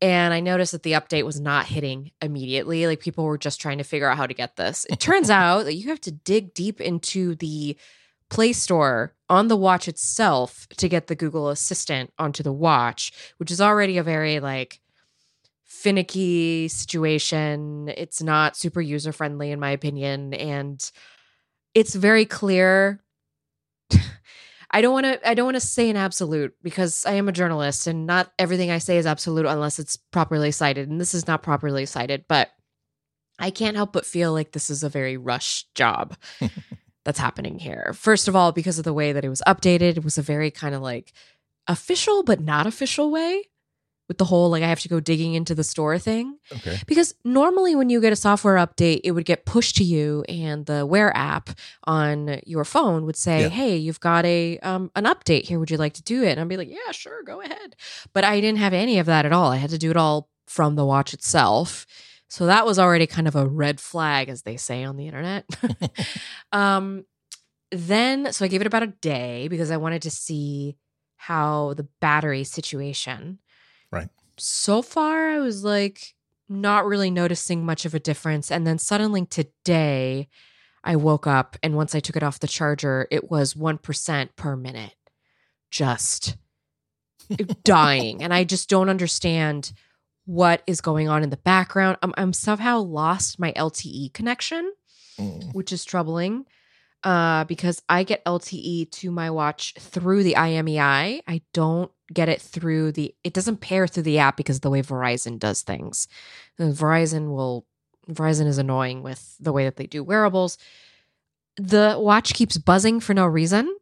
[0.01, 2.87] And I noticed that the update was not hitting immediately.
[2.87, 4.87] Like people were just trying to figure out how to get this.
[4.89, 7.77] It turns out that you have to dig deep into the
[8.29, 13.51] Play Store on the watch itself to get the Google Assistant onto the watch, which
[13.51, 14.81] is already a very like
[15.65, 17.93] finicky situation.
[17.97, 20.35] It's not super user friendly, in my opinion.
[20.35, 20.91] And
[21.75, 23.03] it's very clear.
[24.71, 27.33] I don't want to I don't want to say an absolute because I am a
[27.33, 31.27] journalist and not everything I say is absolute unless it's properly cited and this is
[31.27, 32.51] not properly cited but
[33.39, 36.17] I can't help but feel like this is a very rushed job.
[37.07, 37.95] that's happening here.
[37.95, 40.51] First of all, because of the way that it was updated, it was a very
[40.51, 41.15] kind of like
[41.69, 43.45] official but not official way
[44.09, 46.39] with the whole like I have to go digging into the store thing.
[46.53, 46.79] Okay.
[46.87, 50.67] Because normally when you get a software update, it would get pushed to you and
[50.67, 51.51] the Wear app
[51.85, 53.49] on your phone would say, yeah.
[53.49, 55.59] "Hey, you've got a um an update here.
[55.59, 57.77] Would you like to do it?" And I'd be like, "Yeah, sure, go ahead."
[58.13, 59.53] But I didn't have any of that at all.
[59.53, 61.87] I had to do it all from the watch itself.
[62.29, 65.45] So that was already kind of a red flag, as they say on the internet.
[66.53, 67.05] um,
[67.71, 70.77] then, so I gave it about a day because I wanted to see
[71.17, 73.39] how the battery situation.
[73.91, 74.09] Right.
[74.39, 76.15] So far, I was like
[76.49, 78.51] not really noticing much of a difference.
[78.51, 80.29] And then suddenly today,
[80.85, 84.57] I woke up and once I took it off the charger, it was 1% per
[84.57, 84.95] minute,
[85.71, 86.37] just
[87.65, 88.23] dying.
[88.23, 89.73] And I just don't understand
[90.27, 91.97] what is going on in the background.
[92.03, 94.73] I'm, I'm somehow lost my LTE connection,
[95.19, 95.55] mm.
[95.55, 96.45] which is troubling
[97.05, 101.21] uh, because I get LTE to my watch through the IMEI.
[101.27, 104.83] I don't get it through the, it doesn't pair through the app because the way
[104.83, 106.09] Verizon does things.
[106.59, 107.65] And Verizon will,
[108.11, 110.59] Verizon is annoying with the way that they do wearables.
[111.57, 113.75] The watch keeps buzzing for no reason.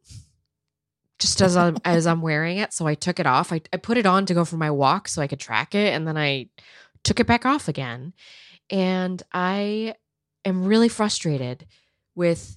[1.19, 2.73] Just as I'm as I'm wearing it.
[2.73, 3.53] So I took it off.
[3.53, 5.93] I, I put it on to go for my walk so I could track it,
[5.93, 6.49] and then I
[7.03, 8.13] took it back off again.
[8.71, 9.95] And I
[10.45, 11.67] am really frustrated
[12.15, 12.57] with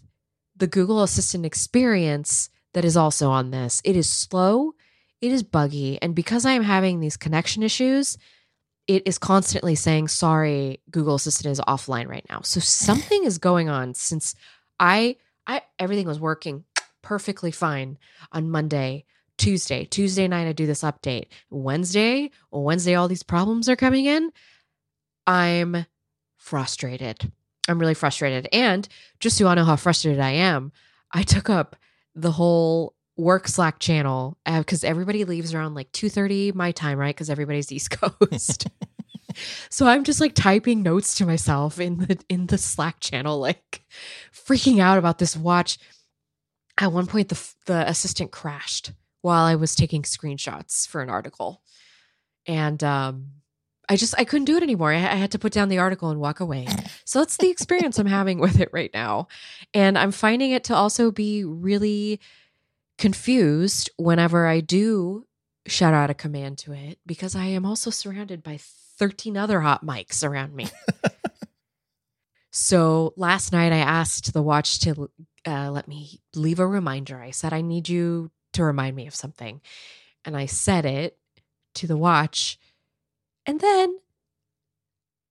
[0.56, 3.82] the Google Assistant experience that is also on this.
[3.84, 4.74] It is slow,
[5.22, 8.17] it is buggy, and because I am having these connection issues,
[8.88, 13.70] it is constantly saying, "Sorry, Google Assistant is offline right now." So something is going
[13.70, 14.34] on since
[14.80, 16.65] I I everything was working
[17.08, 17.98] perfectly fine
[18.34, 19.06] on Monday,
[19.38, 19.86] Tuesday.
[19.86, 21.28] Tuesday night I do this update.
[21.50, 24.30] Wednesday, Wednesday all these problems are coming in.
[25.26, 25.86] I'm
[26.36, 27.32] frustrated.
[27.70, 28.50] I'm really frustrated.
[28.52, 28.89] And
[29.22, 30.74] just so you all know how frustrated I am,
[31.13, 31.78] I took up
[32.13, 37.15] the whole work Slack channel because uh, everybody leaves around like 2.30 my time, right?
[37.15, 38.67] Because everybody's East Coast.
[39.70, 43.82] so I'm just like typing notes to myself in the in the Slack channel, like
[44.34, 45.78] freaking out about this watch.
[46.78, 51.62] At one point, the the assistant crashed while I was taking screenshots for an article,
[52.46, 53.28] and um,
[53.90, 54.92] I just I couldn't do it anymore.
[54.92, 56.68] I, I, had to put down the article and walk away.
[57.06, 59.28] So that's the experience I'm having with it right now,
[59.74, 62.20] and I'm finding it to also be really
[62.98, 65.26] confused whenever I do
[65.68, 68.60] shout out a command to it because I am also surrounded by
[68.98, 70.68] 13 other hot mics around me.
[72.52, 75.10] so last night I asked the watch to
[75.48, 77.20] uh, let me leave a reminder.
[77.20, 79.62] I said I need you to remind me of something,
[80.26, 81.18] and I said it
[81.76, 82.60] to the watch
[83.48, 83.98] and then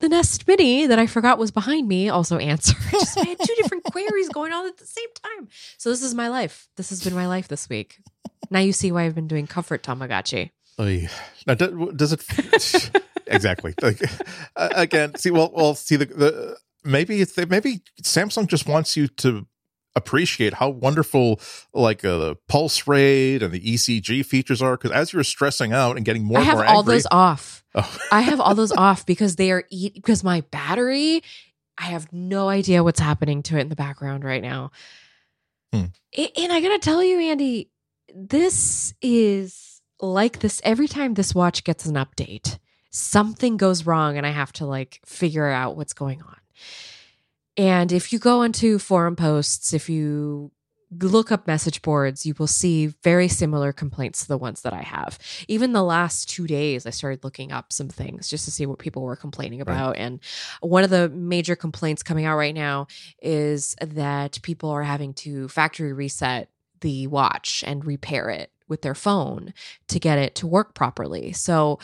[0.00, 2.76] the Nest Mini that I forgot was behind me also answered.
[2.90, 5.48] Just, I had two different queries going on at the same time.
[5.76, 6.68] So this is my life.
[6.76, 8.00] This has been my life this week.
[8.50, 10.50] Now you see why I've been doing comfort Tamagotchi.
[10.80, 11.08] Oy.
[11.46, 12.90] Now, does it
[13.26, 14.00] exactly like
[14.56, 15.14] again?
[15.16, 19.46] See, well, well, see the, the maybe maybe Samsung just wants you to
[19.96, 21.40] appreciate how wonderful
[21.72, 25.96] like uh, the pulse rate and the ECG features are because as you're stressing out
[25.96, 27.64] and getting more, I have more all those off.
[27.74, 27.98] Oh.
[28.12, 31.22] I have all those off because they are eat because my battery.
[31.78, 34.70] I have no idea what's happening to it in the background right now.
[35.74, 35.86] Hmm.
[36.16, 37.70] and I gotta tell you, Andy,
[38.14, 42.58] this is like this every time this watch gets an update,
[42.90, 46.36] something goes wrong, and I have to like figure out what's going on.
[47.56, 50.52] And if you go into forum posts, if you
[50.90, 54.82] look up message boards, you will see very similar complaints to the ones that I
[54.82, 55.18] have.
[55.48, 58.78] Even the last two days, I started looking up some things just to see what
[58.78, 59.92] people were complaining about.
[59.92, 60.00] Right.
[60.00, 60.20] And
[60.60, 62.86] one of the major complaints coming out right now
[63.20, 68.94] is that people are having to factory reset the watch and repair it with their
[68.94, 69.54] phone
[69.88, 71.32] to get it to work properly.
[71.32, 71.78] So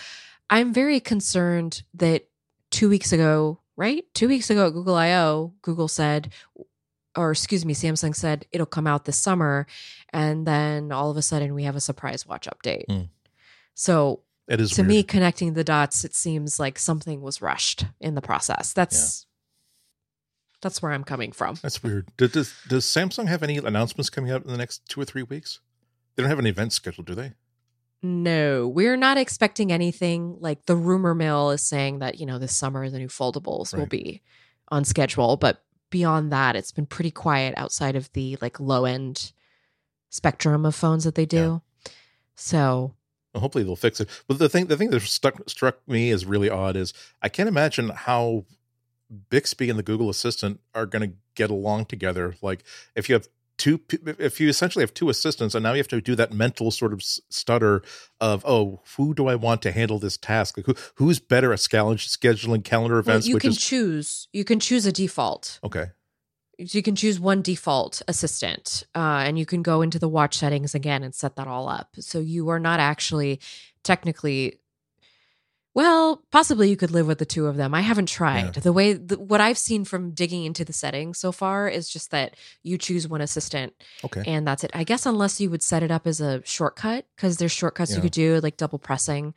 [0.48, 2.28] I'm very concerned that
[2.70, 4.04] two weeks ago, right?
[4.14, 6.32] Two weeks ago at Google I/O, Google said,
[7.16, 9.66] or excuse me, Samsung said it'll come out this summer,
[10.12, 12.86] and then all of a sudden we have a surprise watch update.
[12.86, 13.08] Mm.
[13.74, 14.88] So it is to weird.
[14.88, 16.04] me connecting the dots.
[16.04, 18.72] It seems like something was rushed in the process.
[18.72, 20.58] That's yeah.
[20.62, 21.56] that's where I'm coming from.
[21.62, 22.08] That's weird.
[22.16, 22.32] Does
[22.68, 25.60] does Samsung have any announcements coming out in the next two or three weeks?
[26.14, 27.32] They don't have an event scheduled, do they?
[28.02, 30.36] No, we're not expecting anything.
[30.40, 33.80] Like the rumor mill is saying that, you know, this summer the new foldables right.
[33.80, 34.22] will be
[34.68, 35.36] on schedule.
[35.36, 39.32] But beyond that, it's been pretty quiet outside of the like low end
[40.10, 41.62] spectrum of phones that they do.
[41.86, 41.92] Yeah.
[42.34, 42.94] So
[43.32, 44.08] well, hopefully they'll fix it.
[44.26, 47.48] But the thing the thing that stuck struck me as really odd is I can't
[47.48, 48.46] imagine how
[49.30, 52.34] Bixby and the Google Assistant are going to get along together.
[52.42, 52.64] Like
[52.96, 53.28] if you have
[53.62, 53.80] two
[54.18, 56.92] if you essentially have two assistants and now you have to do that mental sort
[56.92, 57.80] of stutter
[58.20, 60.56] of oh who do i want to handle this task?
[60.56, 64.58] Like who who's better at scheduling calendar events well, you can is, choose you can
[64.58, 65.60] choose a default.
[65.62, 65.86] Okay.
[66.66, 70.36] So you can choose one default assistant uh, and you can go into the watch
[70.36, 71.94] settings again and set that all up.
[72.00, 73.38] So you are not actually
[73.84, 74.58] technically
[75.74, 77.74] well, possibly you could live with the two of them.
[77.74, 78.56] I haven't tried.
[78.56, 78.60] Yeah.
[78.62, 82.10] The way the, what I've seen from digging into the settings so far is just
[82.10, 83.72] that you choose one assistant,
[84.04, 84.70] okay, and that's it.
[84.74, 87.96] I guess unless you would set it up as a shortcut, because there's shortcuts yeah.
[87.96, 89.34] you could do like double pressing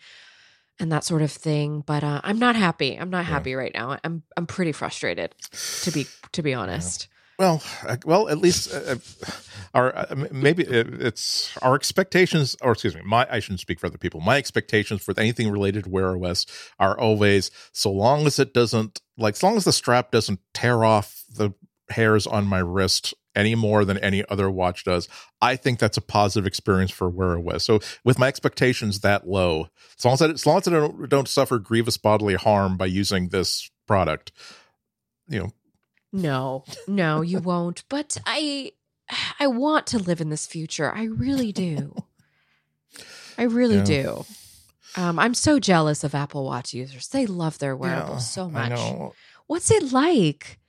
[0.80, 1.84] and that sort of thing.
[1.86, 2.98] But uh, I'm not happy.
[2.98, 3.32] I'm not yeah.
[3.32, 3.98] happy right now.
[4.04, 5.34] I'm I'm pretty frustrated,
[5.84, 7.08] to be to be honest.
[7.38, 7.62] Well,
[8.06, 9.32] well, at least uh, uh
[9.74, 13.98] our uh, maybe it's our expectations, or excuse me, my I shouldn't speak for other
[13.98, 14.22] people.
[14.22, 16.46] My expectations for anything related to Wear OS
[16.80, 20.86] are always so long as it doesn't like, as long as the strap doesn't tear
[20.86, 21.52] off the
[21.90, 25.10] hairs on my wrist any more than any other watch does.
[25.42, 27.66] I think that's a positive experience for Wear OS.
[27.66, 29.68] So with my expectations that low,
[29.98, 32.86] as long as I, as long as I don't, don't suffer grievous bodily harm by
[32.86, 34.32] using this product,
[35.28, 35.52] you know,
[36.16, 37.84] no, no, you won't.
[37.90, 38.72] But I,
[39.40, 40.92] I want to live in this future.
[40.92, 41.96] I really do.
[43.38, 43.84] I really Yeah.
[43.84, 44.26] do.
[44.98, 47.10] Um, I'm so jealous of Apple Watch users.
[47.10, 48.80] They love their wearables Yeah, so much.
[49.48, 50.60] What's it like?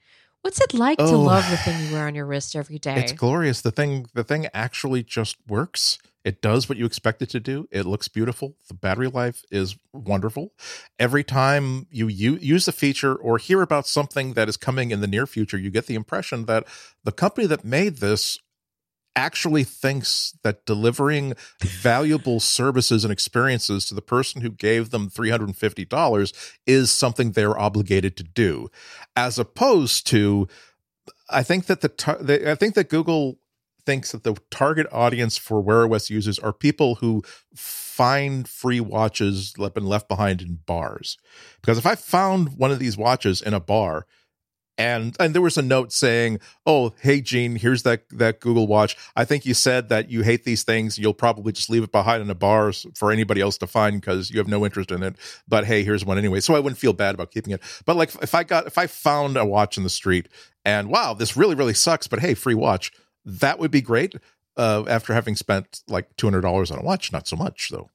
[0.42, 1.20] What's it like to Oh.
[1.22, 2.96] love the thing you wear on your wrist every day?
[2.96, 3.60] It's glorious.
[3.62, 5.98] The thing the thing actually just works.
[6.26, 7.68] It does what you expect it to do.
[7.70, 8.56] It looks beautiful.
[8.66, 10.52] The battery life is wonderful.
[10.98, 15.06] Every time you use the feature or hear about something that is coming in the
[15.06, 16.66] near future, you get the impression that
[17.04, 18.40] the company that made this
[19.14, 26.56] actually thinks that delivering valuable services and experiences to the person who gave them $350
[26.66, 28.68] is something they're obligated to do
[29.14, 30.48] as opposed to
[31.30, 33.38] I think that the I think that Google
[33.86, 37.22] thinks that the target audience for Wear OS users are people who
[37.54, 41.16] find free watches that have been left behind in bars.
[41.60, 44.06] Because if I found one of these watches in a bar
[44.78, 48.96] and and there was a note saying, "Oh, hey Gene, here's that that Google watch.
[49.14, 50.98] I think you said that you hate these things.
[50.98, 54.30] You'll probably just leave it behind in a bar for anybody else to find because
[54.30, 55.16] you have no interest in it.
[55.48, 57.62] But hey, here's one anyway." So I wouldn't feel bad about keeping it.
[57.86, 60.28] But like if I got if I found a watch in the street
[60.64, 62.92] and wow, this really really sucks, but hey, free watch,
[63.26, 64.14] that would be great.
[64.56, 67.90] Uh, after having spent like two hundred dollars on a watch, not so much though.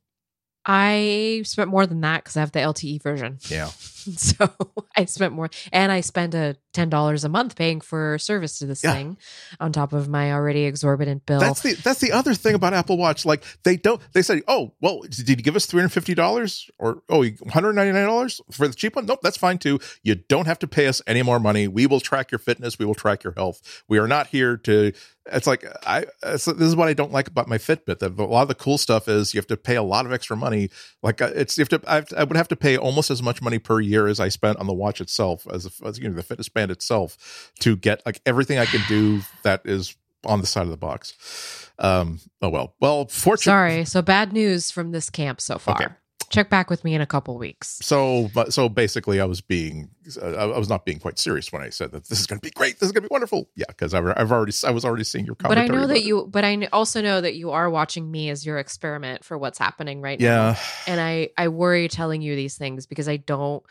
[0.64, 3.40] I spent more than that because I have the LTE version.
[3.50, 3.70] Yeah.
[4.02, 4.50] So
[4.98, 8.66] I spent more, and I spend a ten dollars a month paying for service to
[8.66, 8.94] this Yeah.
[8.94, 9.18] thing,
[9.60, 11.40] on top of my already exorbitant bill.
[11.40, 13.26] That's the that's the other thing about Apple Watch.
[13.28, 16.68] Like they don't they say, oh well, did you give us three hundred fifty dollars
[16.80, 19.06] or oh one hundred ninety nine dollars for the cheap one?
[19.06, 19.80] Nope, that's fine too.
[20.02, 21.68] You don't have to pay us any more money.
[21.68, 22.80] We will track your fitness.
[22.80, 23.84] We will track your health.
[23.88, 24.94] We are not here to.
[25.28, 26.06] It's like I.
[26.24, 28.00] It's, this is what I don't like about my Fitbit.
[28.00, 30.12] That a lot of the cool stuff is you have to pay a lot of
[30.12, 30.70] extra money.
[31.04, 31.82] Like uh, it's you have to.
[31.88, 34.30] I, have I would have to pay almost as much money per year as I
[34.30, 38.04] spent on the watch itself, as, as you know the fitness band itself, to get
[38.06, 41.70] like everything I can do that is on the side of the box.
[41.78, 42.20] Um.
[42.42, 42.74] Oh well.
[42.80, 43.52] Well, fortunately.
[43.52, 45.76] Sorry, so bad news from this camp so far.
[45.76, 45.94] Okay.
[46.32, 47.80] Check back with me in a couple weeks.
[47.82, 49.90] So, but so basically, I was being,
[50.22, 52.46] uh, I was not being quite serious when I said that this is going to
[52.46, 52.80] be great.
[52.80, 53.50] This is going to be wonderful.
[53.56, 56.28] Yeah, because I've, I've already, I was already seeing your But I know that you,
[56.30, 60.02] but I also know that you are watching me as your experiment for what's happening
[60.02, 60.26] right now.
[60.26, 60.58] Yeah.
[60.88, 63.64] and I I worry telling you these things because I don't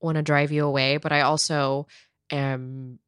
[0.00, 1.86] want to drive you away, but I also
[2.30, 2.98] am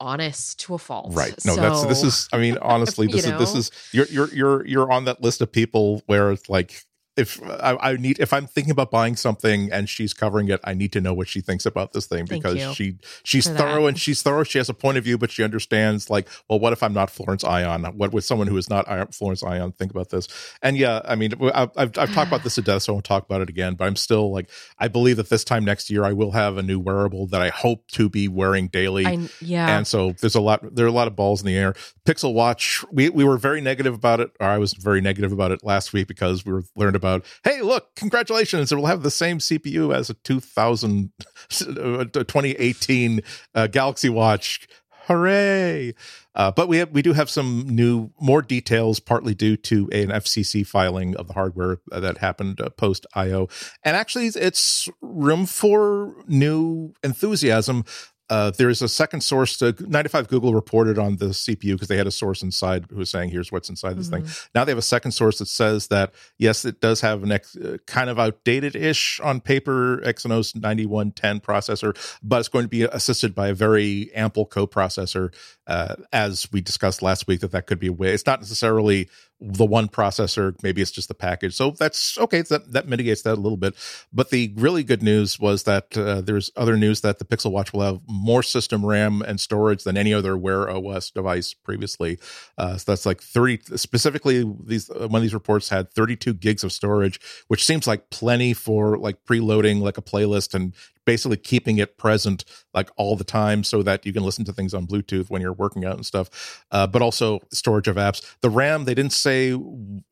[0.00, 1.14] honest to a fault.
[1.14, 1.34] Right.
[1.44, 2.28] No, that's this is.
[2.32, 5.50] I mean, honestly, this is this is you're you're you're you're on that list of
[5.50, 6.82] people where it's like
[7.16, 10.74] if I, I need if I'm thinking about buying something and she's covering it, I
[10.74, 13.58] need to know what she thinks about this thing because she she's for that.
[13.58, 14.42] thorough and she's thorough.
[14.42, 17.10] She has a point of view, but she understands like, well, what if I'm not
[17.10, 17.84] Florence Ion?
[17.96, 20.28] What would someone who is not Florence Ion think about this?
[20.62, 23.04] And yeah, I mean, I've I've, I've talked about this to death, so I won't
[23.04, 23.74] talk about it again.
[23.74, 26.62] But I'm still like, I believe that this time next year, I will have a
[26.62, 29.06] new wearable that I hope to be wearing daily.
[29.06, 29.76] I yeah.
[29.76, 31.74] And so there's a lot there are a lot of balls in the air.
[32.04, 35.52] Pixel Watch, we, we were very negative about it, or I was very negative about
[35.52, 37.03] it last week because we were learned about,
[37.44, 41.12] hey, look, congratulations, it will have the same CPU as a 2000
[41.60, 43.20] uh, 2018
[43.54, 44.66] uh, Galaxy Watch.
[45.06, 45.94] Hooray!
[46.34, 50.08] Uh, but we have, we do have some new more details, partly due to an
[50.08, 53.48] FCC filing of the hardware uh, that happened uh, post IO,
[53.84, 57.84] and actually it's room for new enthusiasm.
[58.30, 59.58] Uh, there's a second source.
[59.58, 63.10] To, 95 Google reported on the CPU because they had a source inside who was
[63.10, 66.14] saying, "Here's what's inside this thing." Now they have a second source that says that
[66.38, 71.94] yes, it does have an ex, uh, kind of outdated-ish on paper Exynos 9110 processor,
[72.22, 75.34] but it's going to be assisted by a very ample coprocessor.
[75.66, 78.12] Uh, as we discussed last week, that that could be a way.
[78.12, 79.08] It's not necessarily
[79.44, 80.54] the one processor.
[80.62, 81.54] Maybe it's just the package.
[81.54, 82.42] So that's okay.
[82.42, 83.74] That that mitigates that a little bit.
[84.12, 87.72] But the really good news was that uh, there's other news that the Pixel Watch
[87.72, 92.18] will have more system RAM and storage than any other Wear OS device previously.
[92.56, 93.76] Uh, so that's like 30.
[93.76, 98.10] Specifically, these uh, one of these reports had 32 gigs of storage, which seems like
[98.10, 103.24] plenty for like preloading like a playlist and basically keeping it present like all the
[103.24, 106.06] time so that you can listen to things on Bluetooth when you're working out and
[106.06, 106.64] stuff.
[106.70, 108.34] Uh, but also storage of apps.
[108.40, 109.58] The RAM, they didn't say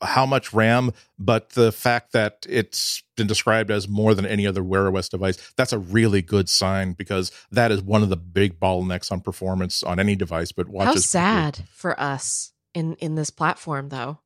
[0.00, 4.62] how much RAM, but the fact that it's been described as more than any other
[4.62, 8.58] Wear OS device, that's a really good sign because that is one of the big
[8.58, 10.52] bottlenecks on performance on any device.
[10.52, 14.18] But How watches sad for us in in this platform though.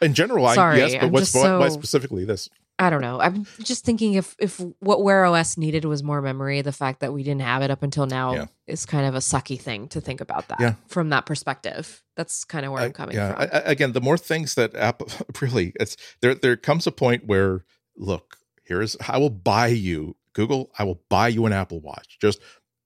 [0.00, 0.46] in general.
[0.46, 2.48] I, yes, but what's why, why specifically this?
[2.80, 3.20] I don't know.
[3.20, 7.12] I'm just thinking if if what Wear OS needed was more memory, the fact that
[7.12, 8.46] we didn't have it up until now Yeah.
[8.66, 10.74] is kind of a sucky thing to think about that Yeah.
[10.88, 12.02] from that perspective.
[12.16, 13.42] That's kind of where I- I'm coming yeah, from.
[13.52, 15.08] I- again, the more things that Apple
[15.42, 16.34] really, it's there.
[16.34, 17.64] There comes a point where,
[17.96, 20.70] look, here's I will buy you Google.
[20.78, 22.18] I will buy you an Apple Watch.
[22.20, 22.40] Just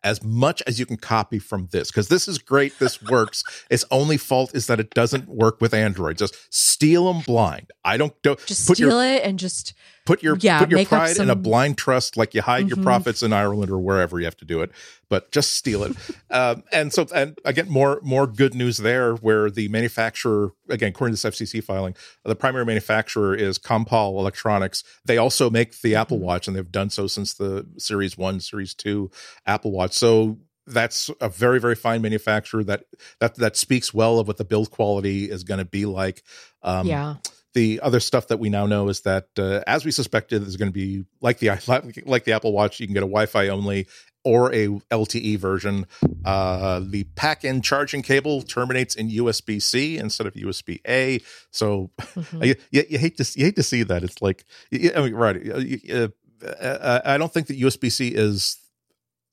[0.04, 2.78] as much as you can copy from this because this is great.
[2.78, 3.42] This works.
[3.70, 6.18] its only fault is that it doesn't work with Android.
[6.18, 7.70] Just steal them blind.
[7.84, 9.72] I don't do, just steal your, it and just
[10.04, 11.24] put your yeah, put your pride some...
[11.24, 12.76] in a blind trust, like you hide mm-hmm.
[12.76, 14.70] your profits in Ireland or wherever you have to do it.
[15.08, 15.96] But just steal it.
[16.30, 21.16] um, and so, and again, more more good news there, where the manufacturer, again, according
[21.16, 21.94] to this FCC filing,
[22.24, 24.84] the primary manufacturer is Compal Electronics.
[25.04, 26.26] They also make the Apple mm-hmm.
[26.26, 29.10] Watch, and they've done so since the Series One, Series Two
[29.46, 29.92] Apple Watch.
[29.92, 32.84] So that's a very very fine manufacturer that
[33.20, 36.22] that that speaks well of what the build quality is going to be like
[36.62, 37.16] um, yeah
[37.54, 40.70] the other stuff that we now know is that uh, as we suspected there's going
[40.70, 41.48] to be like the
[42.04, 43.86] like the apple watch you can get a wi-fi only
[44.24, 45.86] or a lte version.
[46.24, 52.44] Uh, the pack-in charging cable terminates in usb-c instead of usb-a so mm-hmm.
[52.44, 54.02] you, you, hate to you hate to see that.
[54.02, 56.08] It's like i mean right uh,
[56.46, 58.58] uh, i don't think that usb-c is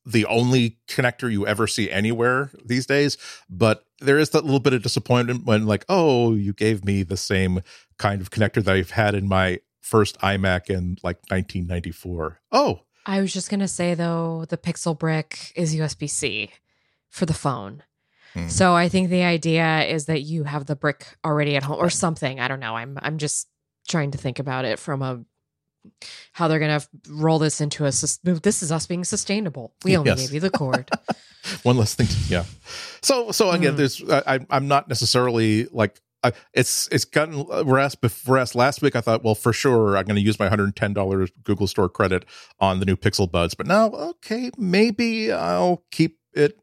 [0.06, 3.18] the only connector you ever see anywhere these days
[3.50, 7.18] but there is that little bit of disappointment when like oh you gave me the
[7.18, 7.62] same
[7.98, 12.82] kind of connector that i've had in my first imac in like 1994 oh.
[13.04, 16.52] I was just going to say though the pixel brick is usb-c
[17.10, 17.84] for the phone.
[18.34, 18.48] Hmm.
[18.48, 21.90] so i think the idea is that you have the brick already at home or
[21.90, 22.40] something.
[22.40, 22.76] I don't know.
[22.76, 23.48] I'm i'm just
[23.88, 25.26] trying to think about it from a
[26.34, 29.74] how they're going to roll this into a this is us being sustainable.
[29.84, 30.22] We only yes.
[30.22, 30.90] gave you the cord
[31.64, 32.46] one less thing to, yeah.
[33.02, 33.78] So so again mm.
[33.78, 39.02] there's I, i'm not necessarily like I, it's it's gotten whereas whereas last week I
[39.02, 41.90] thought well for sure I'm going to use my hundred and ten dollars Google Store
[41.90, 42.26] credit
[42.60, 46.60] on the new Pixel Buds, but now okay maybe I'll keep it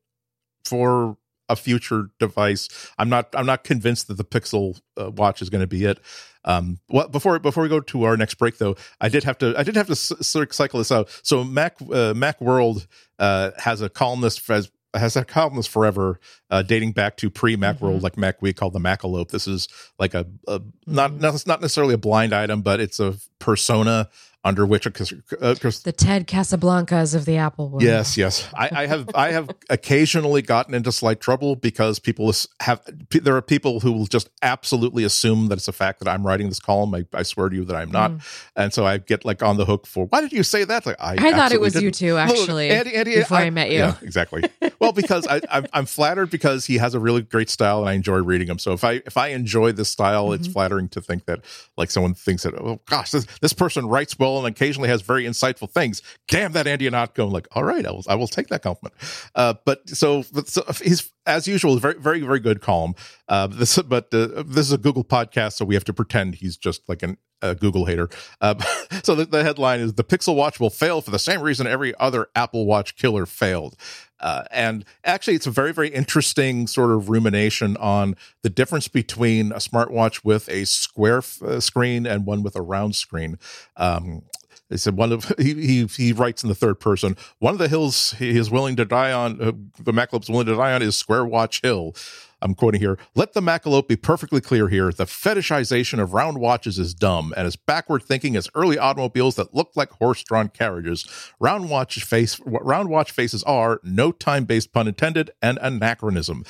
[0.65, 1.18] for
[1.49, 2.69] a future device.
[2.99, 5.99] I'm not I'm not convinced that the Pixel uh, Watch is going to be it.
[6.45, 9.55] Um, well, before before we go to our next break, though, I did have to
[9.57, 11.09] I did have to cycle this out.
[11.23, 12.87] So Mac uh, Mac World
[13.19, 16.19] uh, has a columnist has has a columnist forever,
[16.51, 17.87] uh, dating back to pre Mac mm-hmm.
[17.87, 19.31] World, like Mac Week called the Macalope.
[19.31, 19.69] This is
[19.99, 21.49] like a, a not mm-hmm.
[21.49, 24.09] not necessarily a blind item, but it's a persona
[24.45, 27.83] under which uh, the Ted Casablancas of the Apple world.
[27.83, 28.49] Yes, yes.
[28.55, 32.81] I, I have I have occasionally gotten into slight trouble because people have
[33.11, 36.49] there are people who will just absolutely assume that it's a fact that I'm writing
[36.49, 36.95] this column.
[36.95, 38.49] I, I swear to you that I'm not, mm.
[38.55, 40.87] and so I get like on the hook for why did you say that?
[40.87, 41.85] Like I, I thought it was didn't.
[41.85, 42.71] you too actually.
[42.71, 44.45] Andy, Andy, before I, I, met you, yeah, exactly.
[44.81, 47.95] well, because I, I'm, I'm flattered because he has a really great style and I
[47.95, 48.61] enjoy reading him.
[48.61, 50.35] So if I if I enjoy this style, mm-hmm.
[50.35, 51.41] it's flattering to think that
[51.77, 55.25] like someone thinks that oh gosh this, this person writes well and occasionally has very
[55.25, 56.03] insightful things.
[56.29, 57.27] Damn that Andy Ihnatko.
[57.27, 58.95] I'm like, all right, I will, I will take that compliment.
[59.35, 62.95] Uh, but so, but so he's as usual, very, very, very good column.
[63.29, 66.57] Uh, this, but uh, this is a Google podcast, so we have to pretend he's
[66.57, 68.09] just like an, a Google hater.
[68.41, 68.55] Uh,
[69.03, 71.95] so the, the, headline is: "The Pixel Watch will fail for the same reason every
[71.99, 73.77] other Apple Watch killer failed."
[74.21, 79.53] Uh, and actually, it's a very, very interesting sort of rumination on the difference between
[79.53, 83.39] a smartwatch with a square f- uh, screen and one with a round screen.
[83.77, 84.23] Um,
[84.69, 87.17] they said one of he he, he writes in the third person.
[87.39, 89.41] One of the hills he is willing to die on.
[89.41, 89.53] Uh,
[89.83, 91.95] the Macalope's willing to die on is Square Watch Hill.
[92.41, 92.99] I'm quoting here.
[93.17, 94.93] Let the Macalope be perfectly clear here.
[94.93, 99.55] The fetishization of round watches is dumb and as backward thinking as early automobiles that
[99.55, 101.05] look like horse-drawn carriages.
[101.41, 106.45] Round watch face round watch faces are no time-based pun intended and anachronism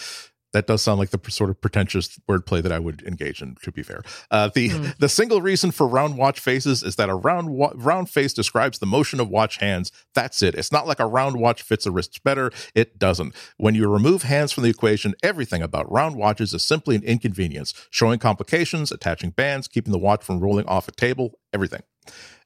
[0.53, 3.57] that does sound like the sort of pretentious wordplay that I would engage in.
[3.63, 4.97] To be fair, uh, the mm.
[4.99, 8.79] the single reason for round watch faces is that a round wa- round face describes
[8.79, 9.93] the motion of watch hands.
[10.15, 10.55] That's it.
[10.55, 12.51] It's not like a round watch fits a wrist better.
[12.75, 13.35] It doesn't.
[13.57, 17.75] When you remove hands from the equation, everything about round watches is simply an inconvenience.
[17.91, 21.83] Showing complications, attaching bands, keeping the watch from rolling off a table, everything.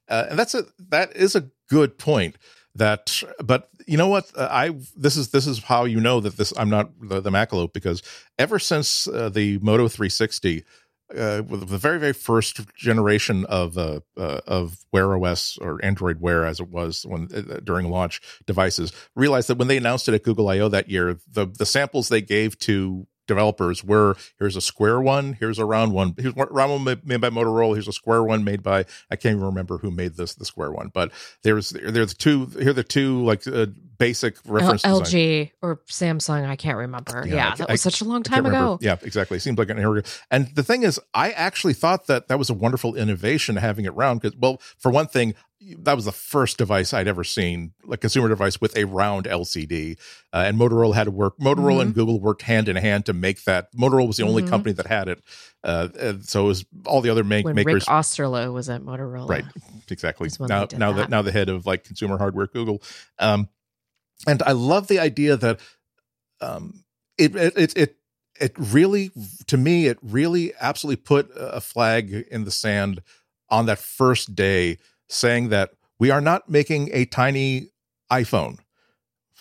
[0.08, 2.36] Uh, and that's a that is a good point
[2.74, 4.30] that but you know what?
[4.36, 7.30] Uh, i this is this is how you know that this i'm not the, the
[7.30, 8.02] macalope because
[8.38, 10.64] ever since uh, the moto 360
[11.16, 16.20] uh, with the very very first generation of uh, uh, of Wear OS or Android
[16.20, 20.14] Wear as it was when uh, during launch devices realized that when they announced it
[20.14, 24.60] at Google I/O that year, the the samples they gave to developers were here's a
[24.60, 26.14] square one, here's a round one.
[26.18, 27.74] Here's a round one made by Motorola.
[27.74, 30.70] Here's a square one made by I can't even remember who made this the square
[30.70, 31.10] one, but
[31.42, 33.66] there's there's two here are the two like uh,
[33.98, 36.44] basic reference L- LG or Samsung.
[36.48, 37.24] I can't remember.
[37.26, 38.78] Yeah, yeah that was I, such a long time ago.
[38.80, 39.38] Yeah, exactly.
[39.38, 40.02] Seems like an area.
[40.30, 43.94] And the thing is, I actually thought that that was a wonderful innovation having it
[43.94, 45.34] round because, well, for one thing,
[45.78, 49.98] that was the first device I'd ever seen, like consumer device with a round LCD.
[50.32, 51.38] Uh, and Motorola had to work.
[51.38, 51.80] Motorola mm-hmm.
[51.80, 53.72] and Google worked hand in hand to make that.
[53.74, 54.50] Motorola was the only mm-hmm.
[54.50, 55.22] company that had it.
[55.64, 55.88] Uh,
[56.22, 57.74] so it was all the other make, when makers.
[57.74, 59.44] Rick Osterloh was at Motorola, right?
[59.88, 60.28] Exactly.
[60.40, 61.10] Now, now that.
[61.10, 62.82] now the head of like consumer hardware, Google.
[63.18, 63.48] Um,
[64.26, 65.60] and I love the idea that
[66.40, 66.84] um,
[67.18, 67.96] it, it it it
[68.40, 69.10] it really
[69.46, 73.02] to me it really absolutely put a flag in the sand
[73.52, 74.78] on that first day,
[75.12, 77.68] saying that we are not making a tiny
[78.10, 78.58] iPhone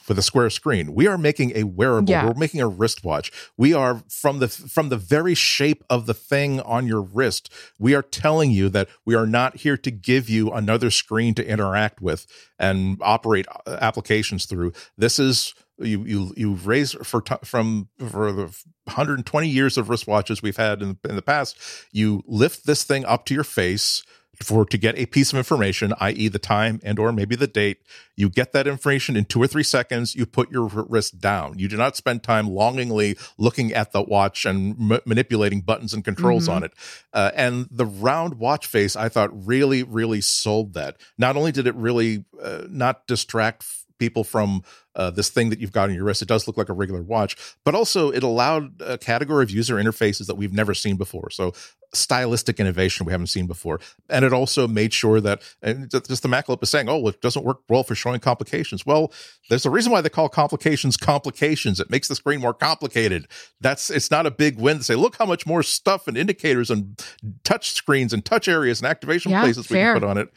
[0.07, 0.93] with a square screen.
[0.93, 2.11] We are making a wearable.
[2.11, 2.25] Yeah.
[2.25, 3.31] We're making a wristwatch.
[3.55, 7.51] We are from the from the very shape of the thing on your wrist.
[7.79, 11.47] We are telling you that we are not here to give you another screen to
[11.47, 12.25] interact with
[12.59, 14.73] and operate uh, applications through.
[14.97, 18.43] This is you you you raise for t- from for the
[18.85, 21.57] 120 years of wristwatches we've had in, in the past.
[21.91, 24.03] You lift this thing up to your face
[24.43, 27.77] for to get a piece of information, i.e., the time and or maybe the date.
[28.15, 30.15] You get that information in two or three seconds.
[30.15, 31.57] You put your wrist down.
[31.59, 36.03] You do not spend time longingly looking at the watch and ma- manipulating buttons and
[36.03, 36.53] controls Mhm.
[36.53, 36.73] on it.
[37.13, 40.97] Uh, and the round watch face, I thought, really, really sold that.
[41.17, 43.63] Not only did it really uh, not distract
[44.01, 44.63] people from
[44.95, 47.03] uh, this thing that you've got on your wrist, it does look like a regular
[47.03, 51.29] watch, but also it allowed a category of user interfaces that we've never seen before.
[51.29, 51.53] So
[51.93, 53.79] stylistic innovation we haven't seen before.
[54.09, 57.45] And it also made sure that, and just the Macalope is saying, oh, it doesn't
[57.45, 58.85] work well for showing complications.
[58.85, 59.13] Well,
[59.49, 61.79] there's a reason why they call complications complications.
[61.79, 63.27] It makes the screen more complicated.
[63.59, 66.71] That's, it's not a big win to say, look how much more stuff and indicators
[66.71, 66.99] and
[67.43, 69.93] touch screens and touch areas and activation Yeah, places we fair.
[69.93, 70.29] can put on it.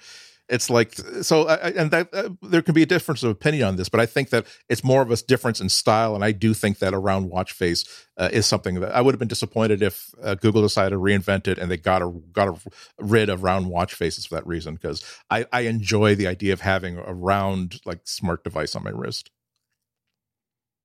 [0.49, 3.67] It's like so, I- I- and that uh, there can be a difference of opinion
[3.67, 6.33] on this, but I think that it's more of a difference in style, and I
[6.33, 7.85] do think that a round watch face
[8.19, 11.49] uh, is something that I would have been disappointed if uh, Google decided to reinvent
[11.49, 14.75] it and they got a, got a, rid of round watch faces for that reason
[14.75, 18.91] because I, I enjoy the idea of having a round like smart device on my
[18.91, 19.31] wrist.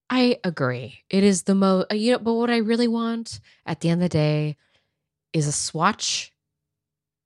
[0.10, 1.04] I agree.
[1.10, 4.10] It is the most, you know, but what I really want at the end of
[4.10, 4.58] the day
[5.34, 6.34] is a swatch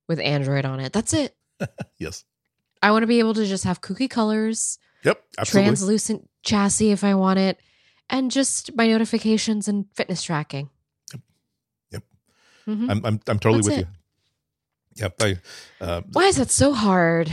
[0.10, 0.92] with Android on it.
[0.92, 1.36] That's it.
[2.00, 2.26] Yes.
[2.82, 5.24] I want to be able to just have kooky colors, Yep.
[5.38, 5.68] Absolutely.
[5.68, 7.60] translucent chassis if I want it,
[8.10, 10.70] and just my notifications and fitness tracking.
[11.14, 11.22] Yep.
[11.92, 12.04] Yep.
[12.68, 12.90] Mhm.
[12.90, 13.88] I'm, I'm I'm totally That's with it.
[13.88, 13.88] you.
[14.96, 15.22] Yep.
[15.22, 15.38] I
[15.84, 17.32] uh, Why is that so hard?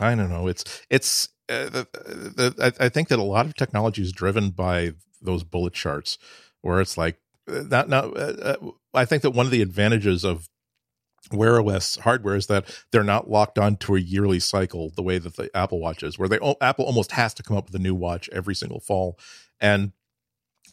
[0.00, 0.46] I don't know.
[0.48, 1.28] It's it's.
[1.48, 5.42] Uh, the, the, I, I think that a lot of technology is driven by those
[5.42, 6.16] bullet charts,
[6.60, 7.18] where it's like
[7.50, 8.16] uh, not not.
[8.16, 8.56] Uh, uh,
[8.94, 10.48] I think that one of the advantages of
[11.32, 15.36] Wear OS hardware is that they're not locked onto a yearly cycle the way that
[15.36, 17.94] the Apple Watch is, where they Apple almost has to come up with a new
[17.94, 19.18] watch every single fall,
[19.60, 19.92] and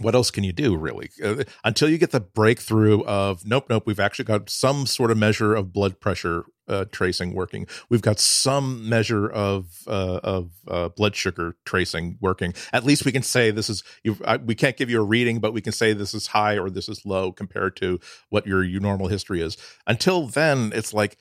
[0.01, 3.83] what else can you do really uh, until you get the breakthrough of nope nope
[3.85, 8.19] we've actually got some sort of measure of blood pressure uh, tracing working we've got
[8.19, 13.49] some measure of uh, of uh, blood sugar tracing working at least we can say
[13.51, 13.83] this is
[14.25, 16.69] I, we can't give you a reading but we can say this is high or
[16.69, 21.17] this is low compared to what your, your normal history is until then it's like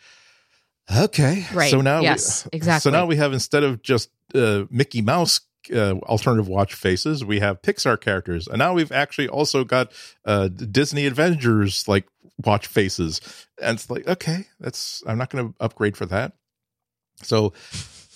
[0.95, 1.71] okay Right.
[1.71, 2.91] so now Yes, we, exactly.
[2.91, 5.41] so now we have instead of just uh, mickey mouse
[5.73, 7.25] uh, alternative watch faces.
[7.25, 9.93] We have Pixar characters, and now we've actually also got
[10.25, 12.07] uh, Disney Avengers like
[12.45, 13.21] watch faces.
[13.61, 16.33] And it's like, okay, that's I'm not going to upgrade for that.
[17.23, 17.53] So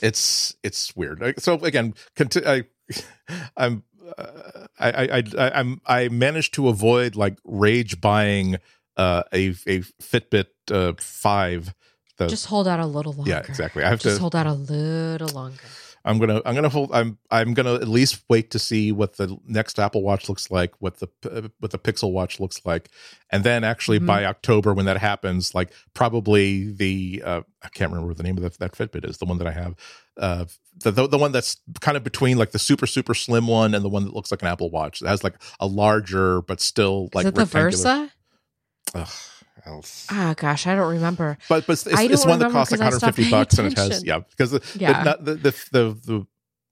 [0.00, 1.34] it's it's weird.
[1.42, 2.64] So again, conti- I,
[3.56, 3.82] I'm
[4.18, 8.56] uh, I, I I I'm I managed to avoid like rage buying
[8.96, 11.74] uh, a a Fitbit uh, five.
[12.18, 13.30] The, Just hold out a little longer.
[13.30, 13.82] yeah, exactly.
[13.82, 14.20] I have Just to.
[14.20, 15.56] hold out a little longer.
[16.04, 19.38] I'm gonna I'm gonna hold I'm I'm gonna at least wait to see what the
[19.46, 22.88] next Apple Watch looks like, what the uh, what the Pixel Watch looks like,
[23.30, 24.06] and then actually Mhm.
[24.06, 28.36] by October when that happens, like probably the uh, I can't remember what the name
[28.36, 29.74] of that, that Fitbit is, the one that I have,
[30.16, 30.44] uh,
[30.82, 33.84] the, the the one that's kind of between like the super super slim one and
[33.84, 35.02] the one that looks like an Apple Watch.
[35.02, 38.10] It has like a larger but still like is it the Versa?
[38.94, 39.08] Ugh,
[39.66, 40.06] else.
[40.10, 41.38] Ah, gosh, I don't remember.
[41.48, 44.50] But but it's, it's one that costs like 150 bucks and it has yeah because
[44.52, 45.02] the, Yeah.
[45.04, 46.26] the, the, the the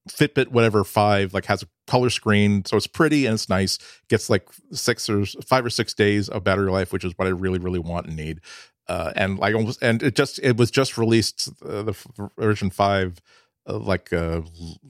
[0.08, 3.78] Fitbit whatever five like has a color screen so it's pretty and it's nice
[4.08, 7.30] gets like six or five or six days of battery life which is what I
[7.30, 8.40] really really want and need
[8.88, 11.94] uh, and like almost and it just it was just released uh, the
[12.38, 13.20] version five
[13.68, 14.40] uh, like uh,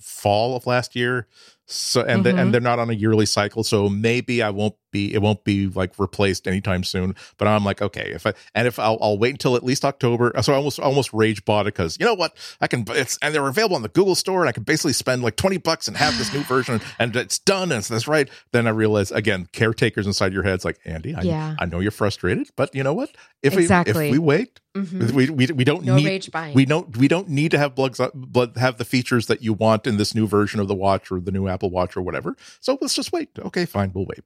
[0.01, 1.27] fall of last year
[1.73, 2.39] so and the, Mhm.
[2.41, 5.69] and they're not on a yearly cycle so maybe I won't be it won't be
[5.69, 9.31] like replaced anytime soon but I'm like okay if I and if I'll, I'll wait
[9.31, 12.37] until at least October so I almost almost rage bought it because you know what
[12.61, 15.23] I can it's and they're available on the Google store and I can basically spend
[15.23, 18.29] like 20 bucks and have this new version and it's done and it's that's right
[18.51, 21.55] then I realize again caretakers inside your head's like Andy I, Yeah.
[21.61, 23.11] I know you're frustrated but you know what
[23.43, 23.95] if Exactly.
[23.95, 25.11] we if we wait Mhm.
[25.13, 26.55] we, we we don't No need rage buying.
[26.55, 29.85] we don't we don't need to have blood, blood have the features that you want
[29.85, 32.37] in this new version of the watch or the new Apple Watch or whatever.
[32.61, 33.29] So let's just wait.
[33.39, 34.25] Okay, fine, we'll wait.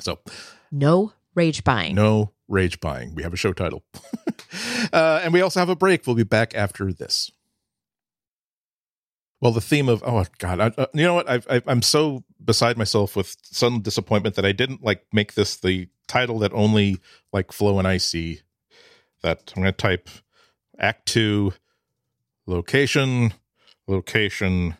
[0.00, 0.20] So
[0.70, 1.94] no rage buying.
[1.94, 3.14] no rage buying.
[3.14, 3.82] We have a show title,
[4.92, 6.06] uh, and we also have a break.
[6.06, 7.30] We'll be back after this.
[9.40, 11.28] Well, the theme of oh god, I, uh, you know what?
[11.28, 15.88] I, I'm so beside myself with some disappointment that I didn't like make this the
[16.06, 16.98] title that only
[17.32, 18.40] like Flo and I see.
[19.22, 20.08] That I'm going to type
[20.78, 21.54] Act Two,
[22.46, 23.32] location,
[23.86, 24.76] location,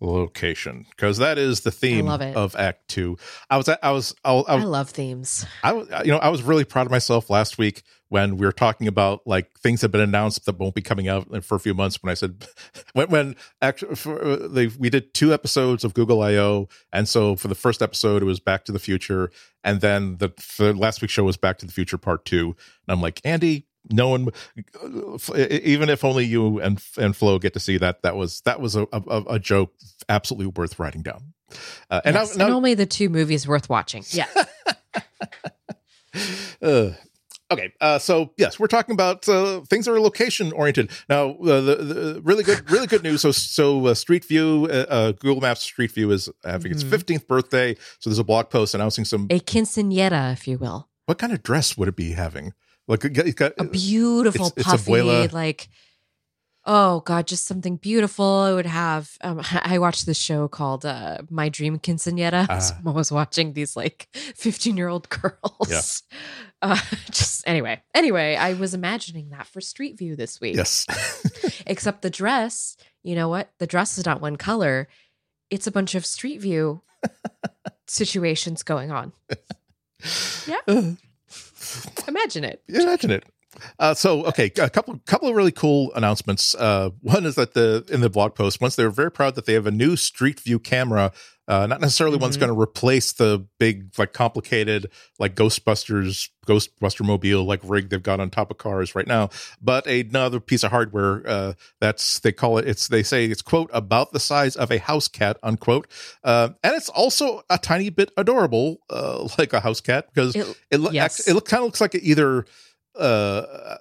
[0.00, 3.16] location, because that is the theme of Act Two.
[3.48, 5.46] I was I was I, I, I love themes.
[5.62, 8.52] I was, you know, I was really proud of myself last week when we were
[8.52, 11.74] talking about like things have been announced that won't be coming out for a few
[11.74, 12.02] months.
[12.02, 12.46] When I said
[12.92, 17.36] when when actually for, uh, they, we did two episodes of Google I/O, and so
[17.36, 19.30] for the first episode it was Back to the Future,
[19.64, 22.56] and then the for last week's show was Back to the Future Part Two.
[22.86, 24.28] And I'm like, Andy, no one,
[25.34, 28.76] even if only you and and Flo get to see that, that was that was
[28.76, 29.72] a a, a joke
[30.08, 31.32] absolutely worth writing down.
[31.90, 34.04] Uh, and, yes, now, now, and only the two movies worth watching.
[34.10, 34.26] Yeah.
[36.62, 36.90] uh,
[37.52, 40.90] Okay, uh, so yes, we're talking about uh, things that are location oriented.
[41.08, 43.22] Now, uh, the, the, really good, really good news.
[43.22, 46.94] So, so uh, Street View, uh, uh, Google Maps Street View is having mm-hmm.
[46.94, 47.74] its 15th birthday.
[47.98, 50.88] So there's a blog post announcing some a quinceanera, if you will.
[51.06, 52.52] What kind of dress would it be having?
[52.90, 55.68] Like it got, a beautiful it's, puffy, it's like
[56.66, 58.46] oh god, just something beautiful.
[58.46, 59.10] It would have.
[59.22, 62.48] Um, I watched this show called uh, My Dream Quinceanera.
[62.48, 65.68] Uh, so I was watching these like 15 year old girls.
[65.68, 65.80] Yeah
[66.62, 66.78] uh,
[67.10, 70.56] just anyway, anyway, I was imagining that for Street View this week.
[70.56, 70.86] Yes.
[71.66, 73.50] Except the dress, you know what?
[73.58, 74.88] The dress is not one color.
[75.48, 76.82] It's a bunch of Street View
[77.86, 79.12] situations going on.
[80.46, 80.94] Yeah.
[82.08, 82.62] Imagine it.
[82.68, 83.24] Imagine it.
[83.78, 86.54] Uh, so okay, a couple couple of really cool announcements.
[86.54, 89.54] Uh, one is that the in the blog post, once they're very proud that they
[89.54, 91.12] have a new Street View camera.
[91.50, 92.22] Uh, not necessarily mm-hmm.
[92.22, 94.88] one's going to replace the big, like complicated,
[95.18, 99.30] like Ghostbusters, Ghostbuster mobile, like rig they've got on top of cars right now,
[99.60, 102.68] but another piece of hardware uh, that's they call it.
[102.68, 105.88] It's they say it's quote about the size of a house cat unquote,
[106.22, 110.56] uh, and it's also a tiny bit adorable, uh, like a house cat because it
[110.70, 111.26] it, yes.
[111.26, 112.46] it, it kind of looks like either
[112.96, 113.76] uh,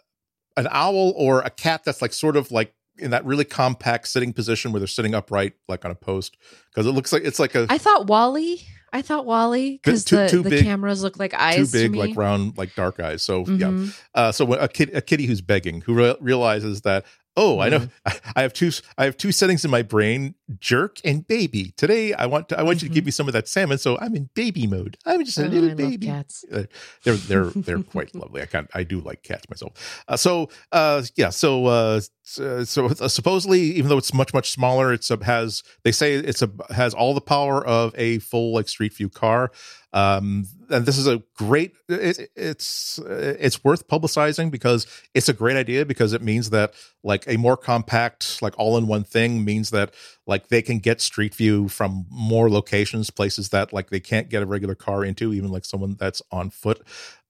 [0.58, 4.34] an owl or a cat that's like sort of like in that really compact sitting
[4.34, 6.38] position where they're sitting upright like on a post
[6.70, 10.41] because it looks like it's like a I thought wally i thought WALL-E because the,
[10.43, 11.72] the big, cameras look like eyes.
[11.72, 13.22] Too big, like round, like dark eyes.
[13.22, 13.84] So mm-hmm.
[13.86, 13.91] yeah.
[14.16, 17.06] Uh, so a kid, a kitty who's begging, who re- realizes that
[17.38, 17.62] oh mm-hmm.
[17.62, 17.88] i know
[18.36, 22.26] I, have two i have two settings in my brain jerk and baby today i
[22.26, 22.86] want to i want mm-hmm.
[22.86, 23.08] you to give mm-hmm.
[23.08, 25.72] me some of that salmon so i'm in baby mode i'm just a oh, little
[25.72, 26.64] I baby cats uh,
[27.04, 28.70] they're they're they're quite lovely i can't.
[28.74, 33.60] i do like cats myself uh, so uh yeah so uh so, so uh, supposedly
[33.60, 37.14] even though it's much much smaller it's a, has they say it's a has all
[37.14, 39.52] the power of a full like street view car
[39.92, 44.86] um and this is a great it, it's it's worth publicizing because
[45.16, 46.74] it's a great idea because it means that
[47.04, 49.94] like a more compact like all in one thing means that
[50.28, 54.44] like they can get street view from more locations places that like they can't get
[54.44, 56.82] a regular car into even like someone that's on foot.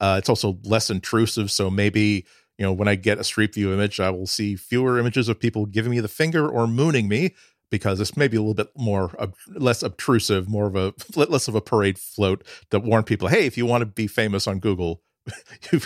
[0.01, 2.25] Uh it's also less intrusive so maybe
[2.57, 5.39] you know when i get a street view image i will see fewer images of
[5.39, 7.33] people giving me the finger or mooning me
[7.69, 9.11] because it's maybe a little bit more
[9.47, 13.57] less obtrusive, more of a less of a parade float that warn people, hey, if
[13.57, 15.01] you want to be famous on Google,
[15.71, 15.79] you,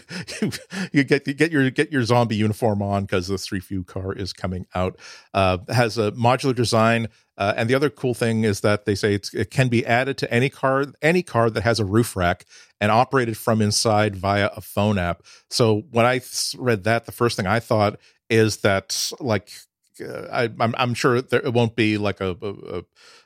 [0.91, 4.13] you, get you get your get your zombie uniform on because the Street View car
[4.13, 4.97] is coming out.
[5.33, 7.07] Uh, has a modular design,
[7.37, 10.33] uh, and the other cool thing is that they say it can be added to
[10.33, 12.45] any car any car that has a roof rack
[12.79, 15.23] and operated from inside via a phone app.
[15.49, 16.21] So when I
[16.57, 19.51] read that, the first thing I thought is that like
[20.01, 22.83] uh, I, am I'm, I'm sure there, it won't be like a, a, a,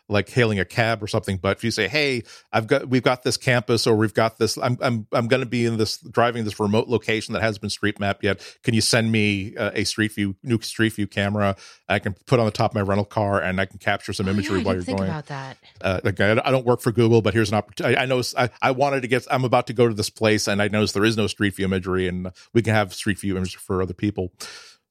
[0.09, 1.37] like hailing a cab or something.
[1.37, 4.57] But if you say, "Hey, I've got we've got this campus, or we've got this,
[4.57, 7.69] I'm I'm I'm going to be in this driving this remote location that hasn't been
[7.69, 8.41] street mapped yet.
[8.63, 11.55] Can you send me uh, a street view new street view camera?
[11.89, 14.27] I can put on the top of my rental car and I can capture some
[14.27, 15.09] oh, imagery yeah, while you're think going.
[15.09, 17.97] About that, uh, like I, I, don't work for Google, but here's an opportunity.
[17.97, 19.25] I, I know I, I wanted to get.
[19.29, 21.65] I'm about to go to this place, and I notice there is no street view
[21.65, 24.31] imagery, and we can have street view imagery for other people.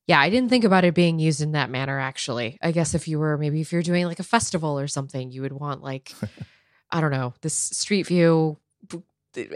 [0.07, 2.59] Yeah, I didn't think about it being used in that manner actually.
[2.63, 5.43] I guess if you were maybe if you're doing like a festival or something, you
[5.43, 6.13] would want like
[6.91, 8.59] I don't know, this street view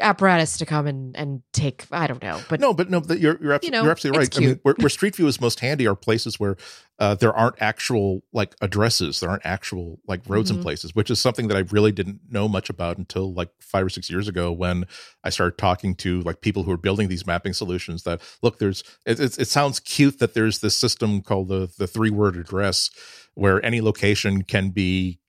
[0.01, 3.59] apparatus to come and and take I don't know but no but no you're you're,
[3.59, 4.37] abso- you know, you're absolutely right.
[4.37, 6.57] I mean where, where, Street View is most handy are places where
[6.99, 9.20] uh, there aren't actual like addresses.
[9.20, 10.59] There aren't actual like roads mm-hmm.
[10.59, 13.87] and places which is something that I really didn't know much about until like five
[13.87, 14.87] or six years ago when
[15.24, 18.83] I started talking to like people who are building these mapping solutions that look there's
[19.07, 22.91] it, it, it sounds cute that there's this system called the the three word address
[23.35, 25.20] where any location can be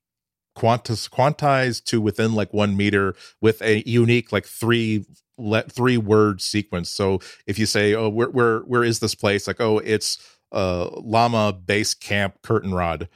[0.55, 5.05] quantis quantized to within like one meter with a unique like three
[5.37, 6.89] let three word sequence.
[6.89, 9.47] So if you say oh where where where is this place?
[9.47, 10.17] like oh it's
[10.51, 13.07] uh, llama base camp curtain rod.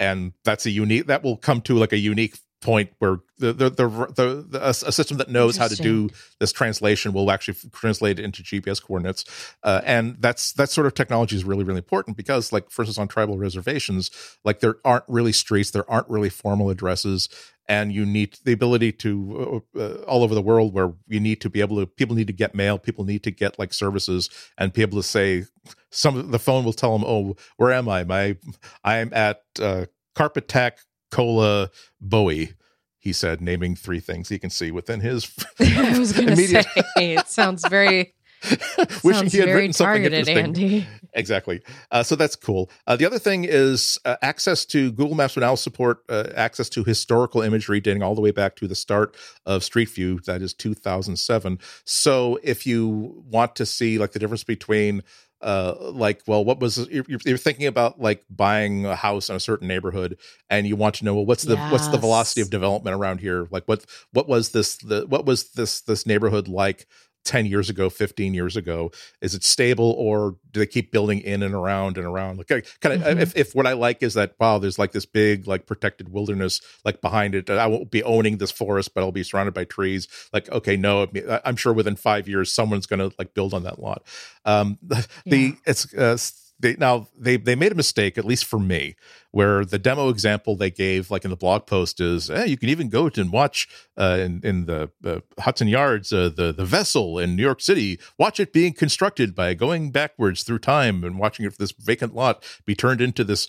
[0.00, 3.70] And that's a unique that will come to like a unique point where the the
[3.70, 6.08] the, the, the a, a, system that knows how to do
[6.40, 9.24] this translation will actually translate it into GPS coordinates,
[9.62, 12.98] uh, and that's that sort of technology is really really important because like for instance
[12.98, 14.10] on tribal reservations,
[14.44, 17.28] like there aren't really streets, there aren't really formal addresses,
[17.68, 21.40] and you need the ability to uh, uh, all over the world where you need
[21.42, 24.30] to be able to people need to get mail, people need to get like services,
[24.56, 25.44] and be able to say
[25.90, 28.04] some the phone will tell them, oh, where am I?
[28.04, 28.36] My
[28.82, 29.84] I'm at uh,
[30.14, 30.78] Carpet Tech
[31.14, 32.54] Cola Bowie.
[32.98, 35.32] He said, naming three things he can see within his.
[35.60, 36.64] I was going to say
[36.96, 38.14] it sounds very.
[39.04, 40.36] Wishing he had written something interesting.
[40.36, 40.86] Andy.
[41.14, 41.62] Exactly.
[41.90, 42.70] Uh, so that's cool.
[42.86, 46.68] Uh, the other thing is uh, access to Google Maps will now support uh, access
[46.70, 50.20] to historical imagery dating all the way back to the start of Street View.
[50.26, 51.58] That is 2007.
[51.84, 55.02] So if you want to see like the difference between
[55.40, 59.40] uh, like, well, what was you're, you're, thinking about like buying a house in a
[59.40, 60.18] certain neighborhood,
[60.48, 61.72] and you want to know well, what's the yes.
[61.72, 63.46] what's the velocity of development around here?
[63.50, 66.86] Like, what what was this the what was this this neighborhood like
[67.24, 71.42] 10 years ago 15 years ago is it stable or do they keep building in
[71.42, 73.20] and around and around like kind of mm-hmm.
[73.20, 76.60] if, if what i like is that wow there's like this big like protected wilderness
[76.84, 80.06] like behind it i won't be owning this forest but i'll be surrounded by trees
[80.32, 81.08] like okay no
[81.44, 84.02] i'm sure within five years someone's gonna like build on that lot
[84.44, 85.30] um the, yeah.
[85.30, 86.16] the it's uh,
[86.64, 88.96] they now they they made a mistake at least for me
[89.30, 92.88] where the demo example they gave like in the blog post is you can even
[92.88, 97.36] go and watch uh, in, in the uh, hudson yards uh, the the vessel in
[97.36, 98.00] new york city.
[98.18, 102.42] Watch it being constructed by going backwards through time and watching it this vacant lot
[102.64, 103.48] be turned into this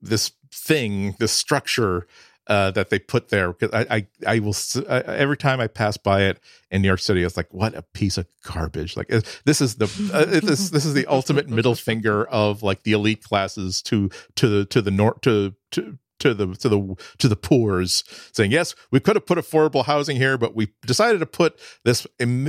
[0.00, 2.06] this thing this structure
[2.48, 4.56] uh, that they put there because I, I, I will
[4.88, 6.40] I, every time I pass by it
[6.70, 8.96] in New York City, it's like what a piece of garbage.
[8.96, 9.08] Like
[9.44, 13.22] this is the uh, this this is the ultimate middle finger of like the elite
[13.22, 17.36] classes to to the to the north to to to the to the to the
[17.36, 21.58] poor's saying yes we could have put affordable housing here but we decided to put
[21.84, 22.06] this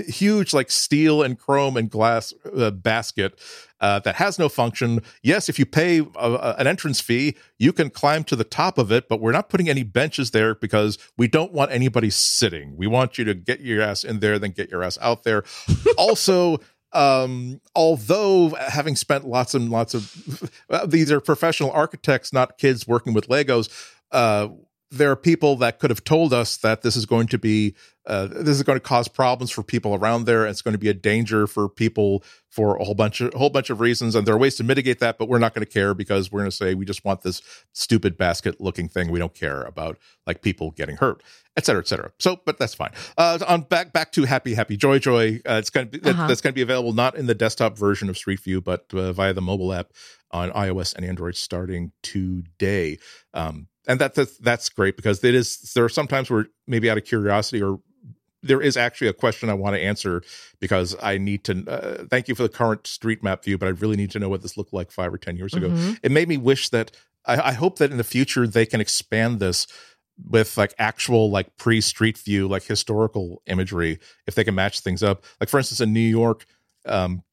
[0.07, 3.39] huge like steel and chrome and glass uh, basket
[3.81, 5.01] uh, that has no function.
[5.23, 8.77] Yes if you pay a, a, an entrance fee you can climb to the top
[8.77, 12.75] of it but we're not putting any benches there because we don't want anybody sitting.
[12.75, 15.43] We want you to get your ass in there then get your ass out there.
[15.97, 16.59] Also
[16.93, 20.51] um although having spent lots and lots of
[20.87, 23.69] these are professional architects not kids working with legos
[24.11, 24.47] uh
[24.91, 27.75] there are people that could have told us that this is going to be
[28.07, 30.79] uh, this is going to cause problems for people around there and it's going to
[30.79, 34.25] be a danger for people for a whole bunch of whole bunch of reasons and
[34.25, 36.49] there are ways to mitigate that but we're not going to care because we're going
[36.49, 39.11] to say we just want this stupid basket looking thing.
[39.11, 41.21] We don't care about like people getting hurt
[41.55, 42.11] et cetera et cetera.
[42.17, 42.91] So but that's fine.
[43.17, 46.25] Uh on back back to happy happy joy joy uh, it's going to be uh-huh.
[46.25, 49.13] that's going to be available not in the desktop version of street view but uh,
[49.13, 49.91] via the mobile app
[50.31, 52.97] on ios and android starting today.
[53.35, 56.97] Um and that, that's that's great because it is there are sometimes where maybe out
[56.97, 57.79] of curiosity or
[58.41, 60.21] there is actually a question I want to answer
[60.59, 63.71] because I need to uh, thank you for the current street map view, but I
[63.71, 65.67] really need to know what this looked like five or 10 years ago.
[65.69, 65.93] Mm-hmm.
[66.03, 66.91] It made me wish that
[67.25, 69.67] I, I, hope that in the future they can expand this
[70.29, 75.03] with like actual like pre street view, like historical imagery, if they can match things
[75.03, 75.25] up.
[75.41, 76.45] Like, for instance, in New York,
[76.85, 77.23] um,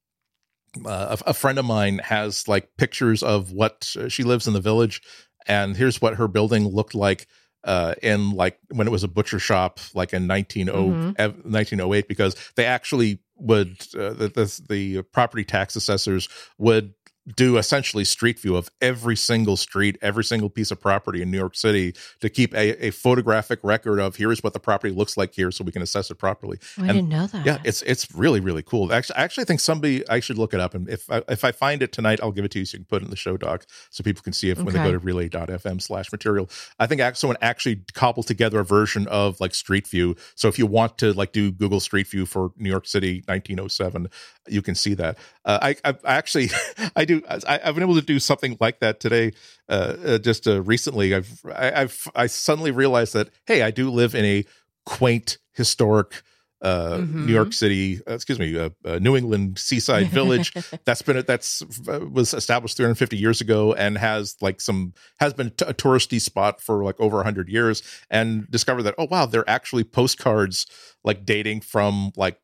[0.85, 4.55] uh, a, a friend of mine has like pictures of what uh, she lives in
[4.55, 5.03] the village,
[5.47, 7.27] and here's what her building looked like
[7.65, 11.51] uh, in like when it was a butcher shop, like in 19, mm-hmm.
[11.51, 16.29] 1908, because they actually would uh, the, the, the property tax assessors
[16.59, 16.95] would
[17.35, 21.39] do essentially street view of every single street, every single piece of property in New
[21.39, 25.35] York City to keep a, a photographic record of here's what the property looks like
[25.35, 26.59] here so we can assess it properly.
[26.79, 27.45] Oh, I didn't know that.
[27.45, 28.93] Yeah, it's it's really really cool.
[28.93, 31.53] Actually, I actually think somebody I should look it up and if I, if I
[31.53, 33.17] find it tonight, I'll give it to you so you can put it in the
[33.17, 34.63] show doc so people can see it okay.
[34.63, 36.49] when they go to relay.fm slash material.
[36.79, 40.17] I think someone actually cobbled together a version of like Street View.
[40.35, 44.09] So if you want to like do Google Street View for New York City 1907,
[44.49, 45.19] you can see that.
[45.45, 46.51] Uh, I, I, I actually
[46.97, 49.33] I do I, have been able to do something like that today.
[49.69, 53.91] Uh, uh, just uh, recently, I've I, I've I suddenly realized that hey, I do
[53.91, 54.45] live in a
[54.85, 56.23] quaint historic
[56.63, 57.27] uh, mm-hmm.
[57.27, 60.55] New York City, uh, excuse me, uh, uh, New England seaside village
[60.85, 65.51] that's been that's uh, was established 350 years ago and has like some has been
[65.51, 69.49] t- a touristy spot for like over 100 years and discovered that oh wow, they're
[69.49, 70.67] actually postcards
[71.05, 72.41] like dating from like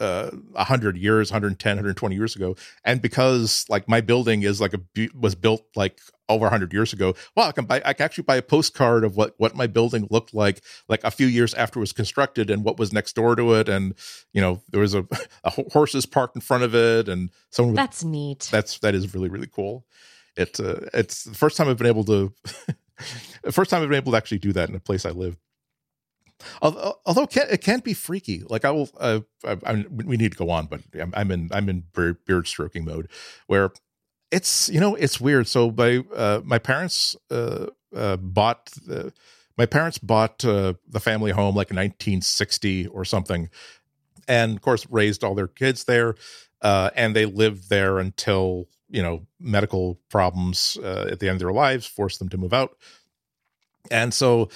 [0.00, 2.56] uh 100 years 110 120 years ago.
[2.84, 4.80] And because like my building is like a
[5.14, 8.36] was built like over 100 years ago well i can buy i can actually buy
[8.36, 11.80] a postcard of what what my building looked like like a few years after it
[11.80, 13.68] was constructed and what was next door to it.
[13.68, 13.94] And
[14.32, 15.06] you know there was a,
[15.44, 18.48] a horses parked in front of it and someone that's neat.
[18.50, 19.84] That's that is really really cool.
[20.36, 22.32] It uh, it's the first time i've been able to
[23.42, 25.36] the first time i've been able to actually do that in a place i live
[26.60, 28.42] although, it, can, it can be freaky.
[28.48, 31.48] Like i will uh, I, I, we need to go on but I'm, I'm in
[31.52, 33.08] i'm in beard stroking mode
[33.46, 33.72] where
[34.34, 35.46] it's you know it's weird.
[35.46, 39.12] So my uh, my parents uh, uh, bought the,
[39.56, 43.48] my parents bought uh, the family home like in 1960 or something.
[44.26, 46.16] And of course raised all their kids there
[46.62, 51.52] uh, and they lived there until you know medical problems at the end of their
[51.52, 52.76] lives forced them to move out.
[53.90, 54.48] And so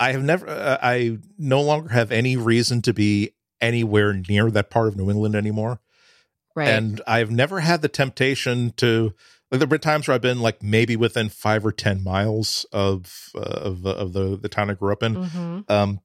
[0.00, 4.70] I have never, uh, I no longer have any reason to be anywhere near that
[4.70, 5.78] part of New England anymore.
[6.56, 6.68] Right.
[6.68, 9.14] And I've never had the temptation to,
[9.50, 12.64] like, there have been times where I've been like maybe within five or 10 miles
[12.72, 15.14] of, uh, of, of the, the town I grew up in.
[15.16, 15.60] Mm-hmm.
[15.70, 16.00] Um,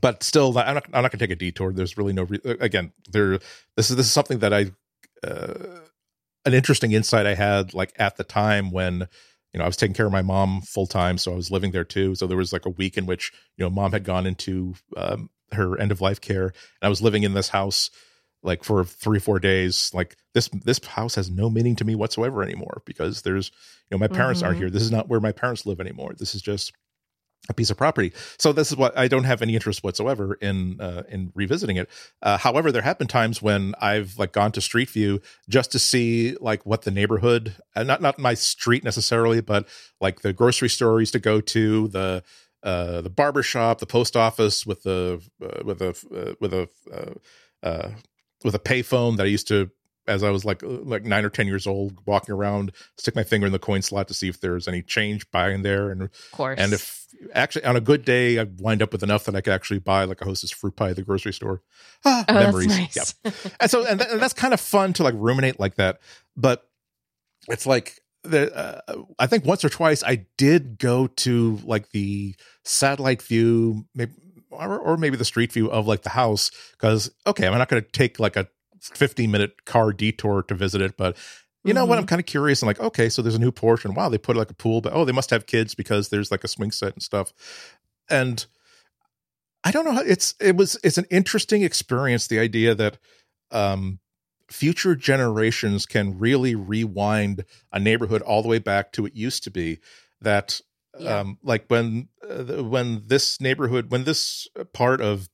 [0.00, 1.72] but still, I'm not, I'm not going to take a detour.
[1.72, 3.38] There's really no, re- again, there,
[3.76, 4.70] this is, this is something that I,
[5.22, 5.80] uh,
[6.46, 9.06] an interesting insight I had like at the time when,
[9.52, 11.72] you know, I was taking care of my mom full time, so I was living
[11.72, 12.14] there too.
[12.14, 15.30] So there was like a week in which you know, mom had gone into um,
[15.52, 17.90] her end of life care, and I was living in this house
[18.42, 19.90] like for three four days.
[19.92, 23.50] Like this this house has no meaning to me whatsoever anymore because there's
[23.90, 24.48] you know my parents mm-hmm.
[24.48, 24.70] aren't here.
[24.70, 26.14] This is not where my parents live anymore.
[26.16, 26.72] This is just
[27.48, 28.12] a piece of property.
[28.38, 31.88] So this is what I don't have any interest whatsoever in uh, in revisiting it.
[32.22, 35.78] Uh, however, there have been times when I've like gone to Street View just to
[35.78, 39.66] see like what the neighborhood, uh, not not my street necessarily, but
[40.00, 42.22] like the grocery store used to go to, the
[42.62, 46.68] uh, the barber shop, the post office with the uh, with a uh, with a
[47.62, 47.90] uh,
[48.44, 49.70] with a payphone that I used to
[50.06, 53.22] as I was like uh, like nine or ten years old, walking around, stick my
[53.22, 56.02] finger in the coin slot to see if there's any change by in there, and
[56.02, 59.36] of course, and if actually on a good day, I wind up with enough that
[59.36, 61.62] I could actually buy like a Hostess fruit pie at the grocery store.
[62.04, 63.14] Ah, oh, memories, nice.
[63.24, 63.30] yeah.
[63.60, 66.00] and so and, th- and, that's kind of fun to like ruminate like that,
[66.36, 66.68] but
[67.48, 72.34] it's like the uh, I think once or twice I did go to like the
[72.64, 74.12] satellite view, maybe.
[74.54, 77.82] Or, or maybe the street view of like the house because okay i'm not going
[77.82, 78.46] to take like a
[78.82, 81.16] 15 minute car detour to visit it, but
[81.64, 81.76] you mm-hmm.
[81.76, 81.98] know what?
[81.98, 82.08] I'm mm-hmm.
[82.08, 82.62] kind of curious.
[82.62, 83.94] I'm like, okay, so there's a new portion.
[83.94, 86.44] Wow, they put like a pool, but oh, they must have kids because there's like
[86.44, 87.32] a swing set and stuff.
[88.10, 88.44] And
[89.64, 92.98] I don't know how it's it was it's an interesting experience, the idea that
[93.50, 94.00] um
[94.50, 99.50] future generations can really rewind a neighborhood all the way back to it used to
[99.50, 99.78] be
[100.20, 100.60] that
[100.98, 101.20] yeah.
[101.20, 105.28] um like when uh, when this neighborhood when this part of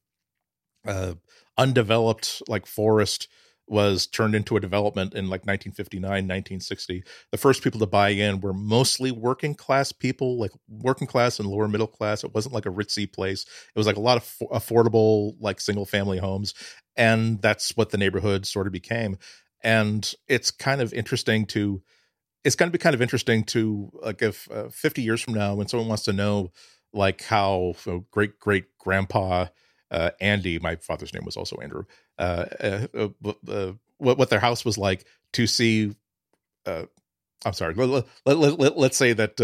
[0.87, 1.15] uh
[1.57, 3.29] undeveloped like forest
[3.71, 8.41] was turned into a development in like 1959 1960 the first people to buy in
[8.41, 12.25] were mostly working class people like working class and lower middle class.
[12.25, 13.43] It wasn't like a ritzy place.
[13.43, 16.55] It was like a lot of affordable like single family homes
[16.97, 19.19] and that's what the neighborhood sort of became.
[19.63, 21.83] And it's kind of interesting to
[22.45, 25.55] it's going to be kind of interesting to like if uh, 50 years from now
[25.55, 26.53] when someone wants to know
[26.93, 27.75] like how
[28.11, 29.47] great great grandpa
[29.91, 31.85] uh, Andy, my father's name was also Andrew,
[32.19, 35.05] uh, uh, uh, uh what, what their house was like
[35.35, 35.95] to see.
[36.67, 36.85] Uh,
[37.45, 37.75] I'm sorry.
[37.75, 39.37] Let, let, let, let, let's say that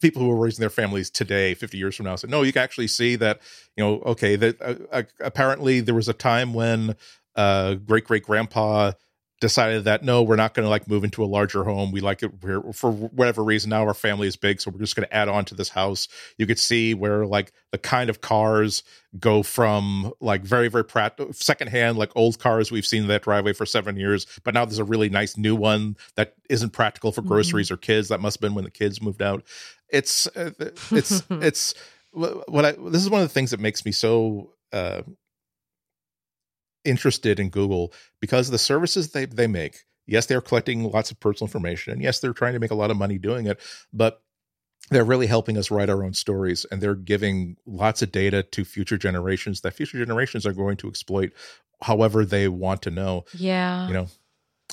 [0.00, 2.62] people who are raising their families today, 50 years from now, said, no, you can
[2.62, 3.40] actually see that,
[3.76, 6.94] you know, okay, that apparently there was a time when
[7.36, 8.92] great great grandpa
[9.40, 11.90] decided that no, we're not going to like move into a larger home.
[11.90, 13.70] We like it we're, for whatever reason.
[13.70, 16.08] Now our family is big, so we're just going to add on to this house.
[16.36, 18.82] You could see where like the kind of cars
[19.18, 23.66] go from like very very practical secondhand like old cars we've seen that driveway for
[23.66, 27.68] seven years, but now there's a really nice new one that isn't practical for groceries
[27.68, 27.74] mm-hmm.
[27.74, 28.08] or kids.
[28.08, 29.42] That must have been when the kids moved out.
[29.88, 30.52] It's uh,
[30.90, 31.74] it's it's
[32.12, 32.72] what I.
[32.72, 34.52] This is one of the things that makes me so.
[34.72, 35.02] Uh,
[36.84, 39.84] interested in Google because the services they they make.
[40.06, 42.90] Yes, they're collecting lots of personal information, and yes, they're trying to make a lot
[42.90, 43.60] of money doing it,
[43.92, 44.22] but
[44.90, 48.64] they're really helping us write our own stories and they're giving lots of data to
[48.64, 51.32] future generations that future generations are going to exploit
[51.82, 53.24] however they want to know.
[53.34, 53.86] Yeah.
[53.86, 54.06] You know,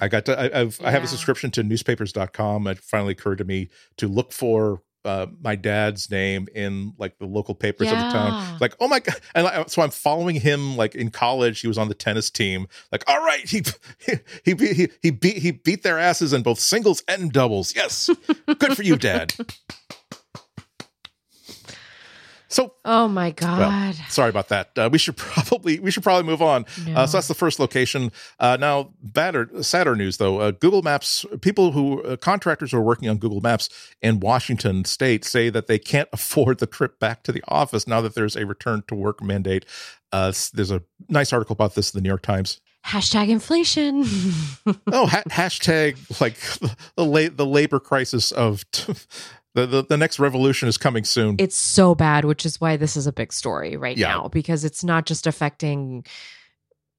[0.01, 0.87] I got to, I, have yeah.
[0.87, 2.67] I have a subscription to newspapers.com.
[2.67, 7.25] It finally occurred to me to look for uh, my dad's name in like the
[7.25, 7.93] local papers yeah.
[7.93, 8.57] of the town.
[8.59, 9.19] Like, oh my god!
[9.33, 10.75] And I, so I'm following him.
[10.75, 12.67] Like in college, he was on the tennis team.
[12.91, 13.63] Like, all right, he
[13.99, 17.75] he he he, he beat he beat their asses in both singles and doubles.
[17.75, 18.09] Yes,
[18.45, 19.33] good for you, Dad.
[22.49, 24.71] So, oh my god, sorry about that.
[24.77, 26.65] Uh, we should probably we should probably move on.
[26.85, 26.93] No.
[26.95, 28.11] Uh, so that's the first location.
[28.39, 30.39] Uh, now, badder, sadder news though.
[30.39, 33.69] Uh, Google Maps people who uh, contractors who are working on Google Maps
[34.01, 38.01] in Washington State say that they can't afford the trip back to the office now
[38.01, 39.65] that there's a return to work mandate.
[40.11, 42.61] Uh, there's a nice article about this in the New York Times.
[42.85, 44.05] Hashtag inflation.
[44.93, 46.37] oh, ha- hashtag like
[46.95, 48.69] the la- the labor crisis of.
[48.71, 48.93] T-
[49.57, 51.35] the, the, the next revolution is coming soon.
[51.39, 54.09] It's so bad, which is why this is a big story right Yeah.
[54.09, 56.05] now because it's not just affecting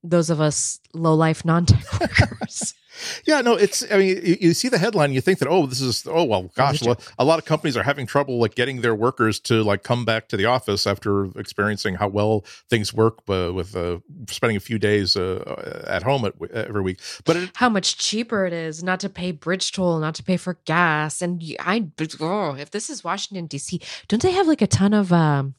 [0.03, 2.75] those of us low life non tech workers.
[3.25, 3.85] Yeah, no, it's.
[3.91, 6.51] I mean, you, you see the headline, you think that oh, this is oh well,
[6.55, 9.83] gosh, a a lot of companies are having trouble like getting their workers to like
[9.83, 14.57] come back to the office after experiencing how well things work uh, with uh, spending
[14.57, 17.01] a few days uh, at home at, every week.
[17.25, 20.37] But it, How much cheaper it is not to pay bridge toll, not to pay
[20.37, 21.89] for gas, and I
[22.21, 25.55] Oh, if this is Washington D.C., don't they have like a ton of um,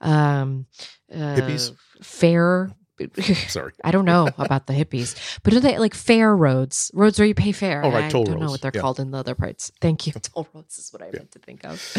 [0.00, 0.66] um,
[1.12, 1.74] uh, Hippies?
[2.02, 2.70] fair?
[3.48, 6.90] sorry, I don't know about the hippies, but don't they like fair roads?
[6.94, 7.84] Roads where you pay fare.
[7.84, 8.80] Oh, right, I toll don't know what they're Yeah.
[8.80, 9.72] called in the other parts.
[9.80, 10.12] Thank you.
[10.22, 11.96] Toll roads is what I meant to think of.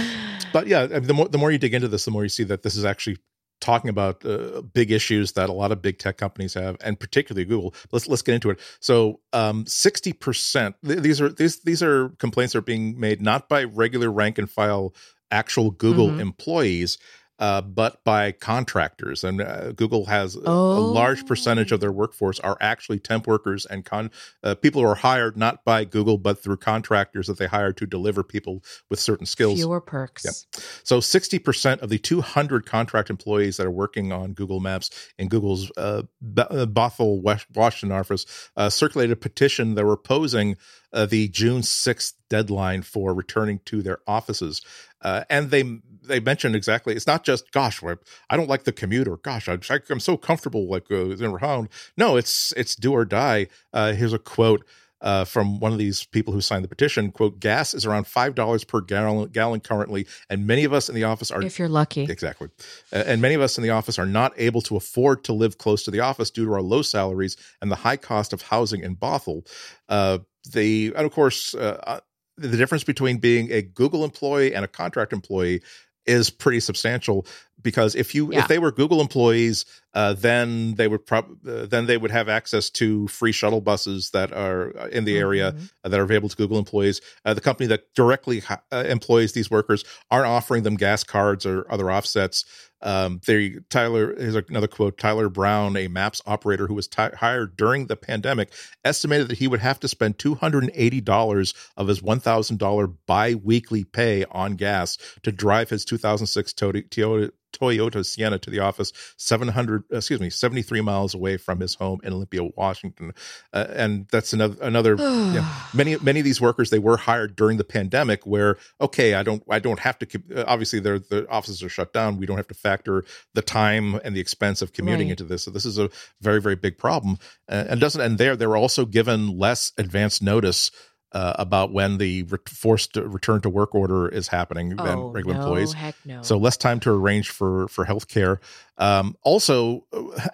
[0.53, 2.63] but yeah, the more the more you dig into this, the more you see that
[2.63, 3.17] this is actually
[3.61, 7.45] talking about uh, big issues that a lot of big tech companies have, and particularly
[7.45, 7.73] Google.
[7.91, 8.59] Let's let's get into it.
[8.81, 10.75] So, um, sixty percent.
[10.83, 14.49] These are these these are complaints that are being made not by regular rank and
[14.49, 14.93] file
[15.31, 16.19] actual Google Mhm.
[16.19, 16.97] employees.
[17.39, 20.91] Uh, but by contractors, and uh, Google has a- a Oh.
[20.91, 24.11] large percentage of their workforce are actually temp workers and con
[24.43, 27.87] uh, people who are hired not by Google but through contractors that they hire to
[27.87, 29.57] deliver people with certain skills.
[29.57, 30.23] Fewer perks.
[30.25, 30.63] Yep.
[30.83, 35.71] So 60% of the 200 contract employees that are working on Google Maps in Google's
[35.75, 36.03] uh,
[36.37, 37.21] uh, Bothell,
[37.55, 38.25] Washington office
[38.55, 40.55] uh, circulated a petition that were opposing
[40.93, 44.61] uh, the June 6th deadline for returning to their offices.
[45.01, 45.63] Uh, and they
[46.07, 47.81] they mentioned exactly it's not just gosh
[48.29, 49.57] I don't like the commute or gosh I,
[49.89, 51.69] I'm so comfortable like uh, in around.
[51.97, 53.47] No, it's it's do or die.
[53.73, 54.65] Uh, here's a quote
[55.01, 58.35] uh, from one of these people who signed the petition quote gas is around five
[58.35, 61.67] dollars per gallon, gallon currently and many of us in the office are If you're
[61.67, 62.03] lucky.
[62.03, 62.49] exactly
[62.93, 65.57] Uh, and many of us in the office are not able to afford to live
[65.57, 68.81] close to the office due to our low salaries and the high cost of housing
[68.81, 69.45] in bothell
[69.89, 70.19] uh,
[70.51, 71.99] the and of course uh, uh,
[72.37, 75.61] the difference between being a google employee and a contract employee
[76.05, 77.25] is pretty substantial
[77.61, 78.39] because if you Yeah.
[78.39, 82.27] if they were Google employees, uh, then they would prob- uh, then they would have
[82.29, 85.69] access to free shuttle buses that are uh, in the area Mhm.
[85.83, 87.01] uh, that are available to Google employees.
[87.25, 91.45] Uh, the company that directly hi- uh, employs these workers aren't offering them gas cards
[91.45, 92.45] or other offsets.
[92.81, 94.97] Um, they Tyler here's another quote.
[94.97, 98.51] Tyler Brown, a Maps operator who was ti hired during the pandemic,
[98.83, 102.19] estimated that he would have to spend two hundred and eighty dollars of his one
[102.19, 106.83] thousand dollar biweekly pay on gas to drive his two thousand six Toyota.
[106.89, 111.99] Toyota Toyota Sienna to the office, 700, excuse me, 73 miles away from his home
[112.03, 113.13] in Olympia, Washington.
[113.51, 117.57] Uh, and that's another, another, yeah, many, many of these workers, they were hired during
[117.57, 121.27] the pandemic where, okay, I don't, I don't have to, keep- uh, obviously their, the
[121.29, 122.17] offices are shut down.
[122.17, 123.03] We don't have to factor
[123.33, 125.11] the time and the expense of commuting Right.
[125.11, 125.43] into this.
[125.43, 125.89] So this is a
[126.21, 127.17] very, very big problem.
[127.49, 128.35] Uh, and doesn't end there.
[128.35, 130.71] They were also given less advance notice
[131.13, 135.35] uh, about when the re- forced return to work order is happening than oh, regular
[135.35, 135.73] no, employees.
[135.73, 136.21] Heck no.
[136.23, 138.39] So less time to arrange for for healthcare.
[138.77, 139.85] Um, also,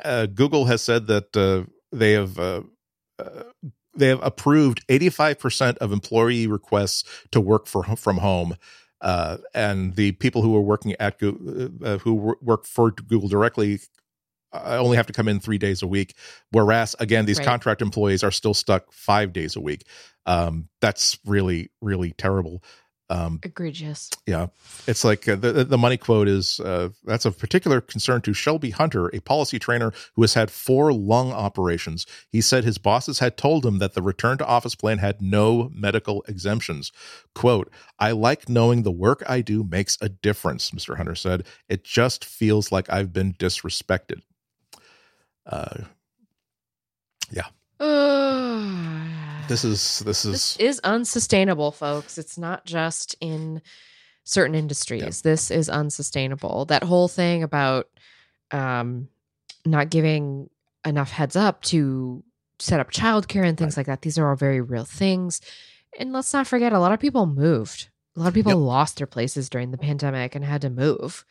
[0.04, 2.62] uh, Google has said that uh, they have uh,
[3.20, 3.44] uh,
[3.96, 8.56] they have approved eighty five percent of employee requests to work for from home.
[9.02, 13.80] Uh, and the people who are working at Google, uh, who work for Google directly
[14.54, 16.16] uh, only have to come in three days a week.
[16.52, 17.47] Whereas, again, these Right.
[17.47, 19.86] contract employees are still stuck five days a week.
[20.26, 22.64] Um, that's really, really terrible.
[23.12, 24.12] Um, Egregious.
[24.28, 24.47] yeah,
[24.86, 28.70] it's like uh, the the money quote is uh, that's of particular concern to Shelby
[28.70, 32.06] Hunter, a policy trainer who has had four lung operations.
[32.30, 35.72] He said his bosses had told him that the return to office plan had no
[35.74, 36.91] medical exemptions.
[37.34, 40.95] "Quote: I like knowing the work I do makes a difference," Mr.
[40.97, 41.47] Hunter said.
[41.68, 44.22] "It just feels like I've been disrespected."
[45.50, 45.84] Uh,
[47.32, 47.47] yeah.
[49.47, 52.18] this is this is This is unsustainable, folks.
[52.18, 53.62] It's not just in
[54.24, 55.22] certain industries.
[55.24, 56.66] This is unsustainable.
[56.66, 57.88] That whole thing about
[58.52, 59.08] um,
[59.66, 60.50] not giving
[60.86, 62.24] enough heads up to
[62.60, 64.02] set up childcare and things like that.
[64.02, 65.41] These are all very real things.
[65.97, 67.89] And let's not forget, a lot of people moved.
[68.16, 68.60] A lot of people Yep.
[68.60, 71.26] lost their places during the pandemic and had to move.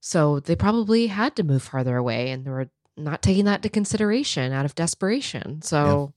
[0.00, 3.68] So they probably had to move farther away and there were not taking that into
[3.68, 5.62] consideration out of desperation.
[5.62, 6.12] So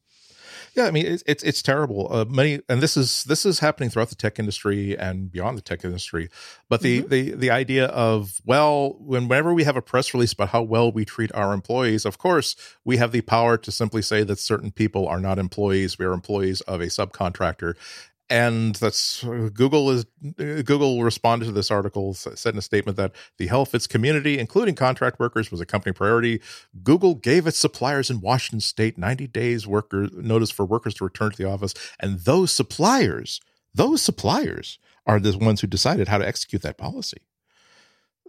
[0.74, 2.08] Yeah, I mean it's it's, it's terrible.
[2.12, 5.62] Uh, many, and this is this is happening throughout the tech industry and beyond the
[5.62, 6.30] tech industry.
[6.70, 7.10] But the mm-hmm.
[7.10, 11.04] the the idea of well, whenever we have a press release about how well we
[11.04, 12.56] treat our employees, of course
[12.86, 16.00] we have the power to simply say that certain people are not employees.
[16.00, 17.76] We are employees of a subcontractor,
[18.32, 19.24] and that's
[19.54, 20.06] Google is
[20.38, 24.40] Google responded to this article said in a statement that the health of its community,
[24.40, 26.42] including contract workers, was a company priority.
[26.82, 31.32] Google gave its suppliers in Washington State 90 days worker notice for workers to return
[31.32, 33.42] to the office, and those suppliers,
[33.76, 37.18] those suppliers are the ones who decided how to execute that policy.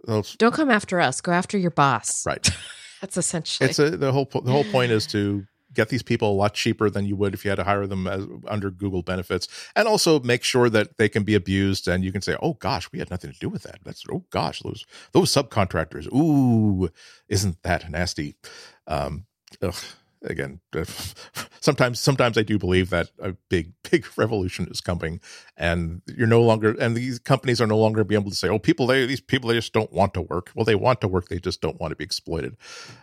[0.03, 1.21] Those, Don't come after us.
[1.21, 2.25] Go after your boss.
[2.25, 2.49] Right.
[3.01, 3.69] That's essentially.
[3.69, 6.89] It's a, the whole the whole point is to get these people a lot cheaper
[6.89, 10.19] than you would if you had to hire them as, under Google benefits, and also
[10.19, 11.87] make sure that they can be abused.
[11.87, 14.25] And you can say, "Oh gosh, we had nothing to do with that." That's oh
[14.29, 16.11] gosh, those those subcontractors.
[16.13, 16.89] Ooh,
[17.27, 18.35] isn't that nasty?
[18.87, 19.25] Um,
[19.61, 19.75] ugh,
[20.23, 20.59] again,
[21.59, 25.19] sometimes sometimes I do believe that a big big revolution is coming,
[25.57, 28.59] and you're no longer and these companies are no longer be able to say, "Oh,
[28.59, 31.29] people they these people they just don't want to work." Well, they want to work,
[31.29, 32.57] they just don't want to be exploited.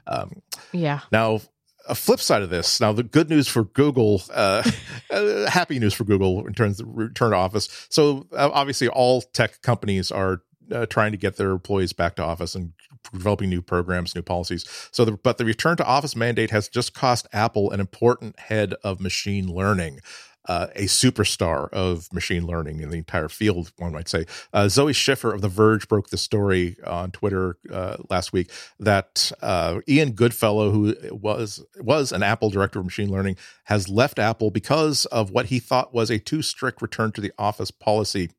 [0.06, 0.42] Um,
[0.72, 1.00] yeah.
[1.12, 1.40] Now
[1.88, 2.80] a flip side of this.
[2.80, 4.68] Now the good news for google uh,
[5.10, 7.68] uh, happy news for google in terms of return to office.
[7.88, 12.22] So uh, obviously all tech companies are uh, trying to get their employees back to
[12.22, 12.72] office and
[13.12, 14.64] developing new programs new policies.
[14.92, 18.74] So the, but the return to office mandate has just cost apple an important head
[18.84, 20.00] of machine learning
[20.46, 24.26] uh, a superstar of machine learning in the entire field, one might say.
[24.52, 29.32] Uh, Zoe Schiffer of The Verge broke the story on Twitter uh, last week that
[29.42, 34.50] uh, Ian Goodfellow, who was was an Apple director of machine learning, has left Apple
[34.50, 38.30] because of what he thought was a too strict return to the office policy.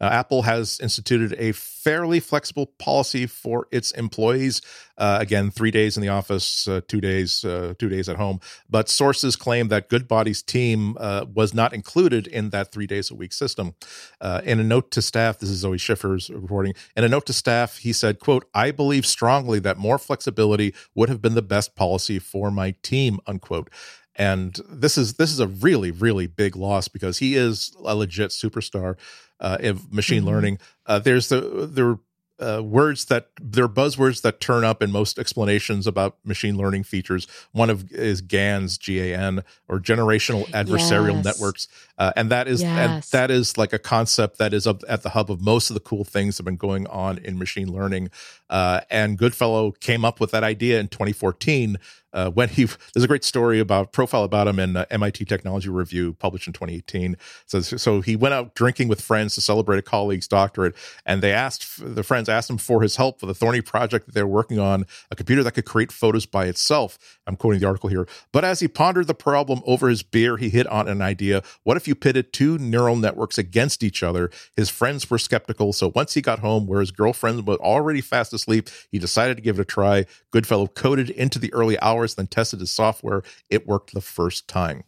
[0.00, 4.60] Uh, Apple has instituted a fairly flexible policy for its employees.
[5.00, 8.38] Uh, again, three days in the office, two days, two days at home.
[8.68, 13.14] But sources claim that Goodbody's team was was not included in that three days a
[13.14, 13.74] week system.
[14.20, 16.74] Uh, in a note to staff, this is Zoe Schiffer's reporting.
[16.96, 21.08] In a note to staff, he said, "quote I believe strongly that more flexibility would
[21.08, 23.70] have been the best policy for my team." Unquote.
[24.16, 28.30] And this is this is a really really big loss because he is a legit
[28.30, 28.96] superstar
[29.40, 30.28] uh, of machine mm-hmm.
[30.28, 30.58] learning.
[30.86, 31.40] Uh, there's the
[31.72, 31.98] there
[32.40, 37.26] uh, words that they're buzzwords that turn up in most explanations about machine learning features.
[37.52, 41.24] One of is GANs, G A N, or generational adversarial yes.
[41.24, 41.68] networks,
[41.98, 42.78] uh, and that is yes.
[42.78, 45.80] and that is like a concept that is at the hub of most of the
[45.80, 48.10] cool things that have been going on in machine learning.
[48.48, 51.76] Uh, and Goodfellow came up with that idea in 2014
[52.12, 55.68] uh, when he there's a great story about profile about him in uh, MIT Technology
[55.68, 57.16] Review published in 2018.
[57.46, 60.74] So so he went out drinking with friends to celebrate a colleague's doctorate,
[61.06, 64.14] and they asked the friends asked him for his help for the thorny project that
[64.14, 66.98] they're working on, a computer that could create photos by itself.
[67.26, 68.08] I'm quoting the article here.
[68.32, 71.42] But as he pondered the problem over his beer, he hit on an idea.
[71.62, 74.30] What if you pitted two neural networks against each other?
[74.56, 78.32] His friends were skeptical, so once he got home, where his girlfriend was already fast
[78.32, 80.06] asleep, he decided to give it a try.
[80.32, 83.22] Goodfellow coded into the early hours hours, then tested his software.
[83.48, 84.84] It worked the first time.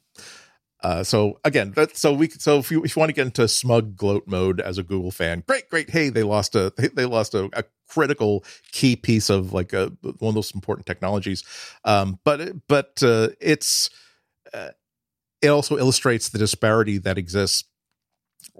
[0.82, 3.46] Uh, so again, that, so we so if you if you want to get into
[3.46, 5.90] smug gloat mode as a Google fan, great, great.
[5.90, 8.42] Hey, they lost a they, lost a, a, critical
[8.72, 11.44] key piece of like a, one of those important technologies.
[11.84, 13.90] Um, but but uh, it's
[14.52, 14.70] uh,
[15.40, 17.64] it also illustrates the disparity that exists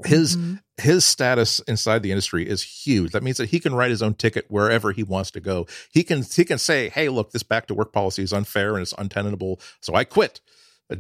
[0.05, 0.55] his mm-hmm.
[0.79, 3.13] his status inside the industry is huge.
[3.13, 5.67] That means that he can write his own ticket wherever he wants to go.
[5.91, 8.83] He can he can say hey look this back to work policy is unfair and
[8.83, 10.41] it's untenable so i quit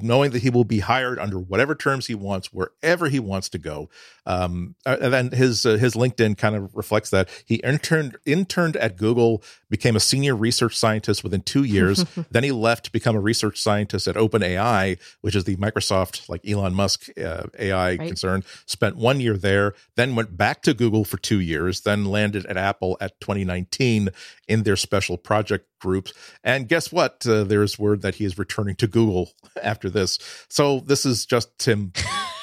[0.01, 3.59] knowing that he will be hired under whatever terms he wants wherever he wants to
[3.59, 3.89] go.
[4.25, 7.29] Um, and then his uh, his linkedin kind of reflects that.
[7.45, 12.05] He interned interned at google became a senior research scientist within two years.
[12.31, 16.47] Then he left to become a research scientist at openai which is the microsoft like
[16.49, 17.99] elon musk uh, ai right.
[17.99, 18.45] concern.
[18.67, 22.57] Spent one year there then went back to google for two years then landed at
[22.57, 24.11] apple at 2019
[24.49, 26.13] in their special project groups
[26.43, 30.19] and guess what uh, there's word that he is returning to google after this
[30.49, 31.93] so this is just him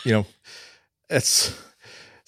[0.05, 0.25] you know
[1.09, 1.57] it's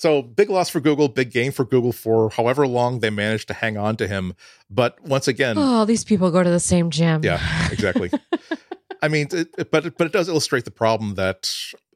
[0.01, 3.53] so big loss for Google, big gain for Google for however long they managed to
[3.53, 4.33] hang on to him.
[4.67, 7.23] But once again, oh, these people go to the same gym.
[7.23, 7.39] Yeah,
[7.71, 8.09] exactly.
[9.03, 11.55] I mean, it, but but it does illustrate the problem that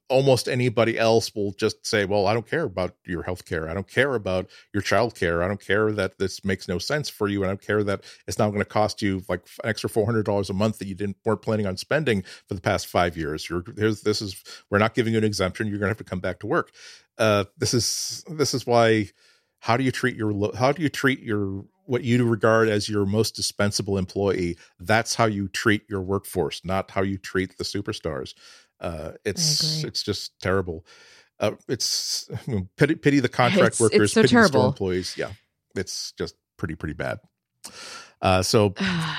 [0.10, 3.69] almost anybody else will just say, "Well, I don't care about your health care.
[3.69, 5.44] I don't care about your child care.
[5.44, 7.41] I don't care that this makes no sense for you.
[7.41, 10.06] And I don't care that it's now going to cost you like an extra four
[10.06, 13.18] hundred dollars a month that you didn't weren't planning on spending for the past five
[13.18, 13.49] years.
[13.49, 15.68] You're this is we're not giving you an exemption.
[15.68, 16.72] You're going to have to come back to work
[17.18, 19.07] uh, this is this is why
[19.60, 23.06] how do you treat your how do you treat your what you regard as your
[23.06, 28.34] most dispensable employee that's how you treat your workforce not how you treat the superstars
[28.80, 30.86] Uh, it's it's just terrible.
[31.40, 34.66] Uh, it's I mean, pity pity the contract It's- workers, it's so pity the store
[34.68, 35.16] employees.
[35.18, 35.32] Yeah,
[35.76, 37.20] it's just pretty pretty bad.
[38.22, 38.74] Uh, so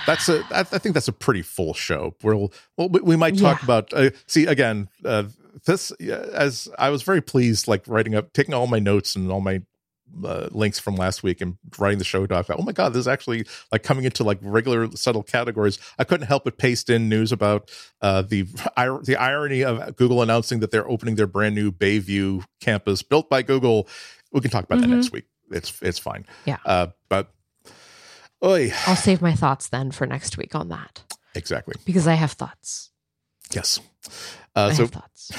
[0.07, 2.15] that's a I, I think that's a pretty full show.
[2.23, 3.65] We'll well we, we might talk Yeah.
[3.67, 5.25] about uh, see again uh,
[5.65, 9.41] this as I was very pleased like writing up taking all my notes and all
[9.41, 9.63] my
[10.25, 12.47] uh, links from last week and writing the show doc.
[12.51, 15.79] Oh my god, this is actually like coming into like regular subtle categories.
[15.99, 17.71] I couldn't help but paste in news about
[18.01, 18.43] uh, the
[19.03, 23.43] the irony of Google announcing that they're opening their brand new Bayview campus built by
[23.43, 23.89] Google.
[24.33, 24.97] We can talk about that Mhm.
[24.97, 25.25] next week.
[25.51, 26.25] It's it's fine.
[26.45, 26.59] Yeah.
[26.65, 27.33] Uh, but.
[28.45, 31.03] Oy, I'll save my thoughts then for next week on that
[31.35, 31.75] exactly.
[31.87, 32.91] because I have thoughts.
[33.51, 33.81] Yes.
[34.57, 35.31] Uh, I so have thoughts.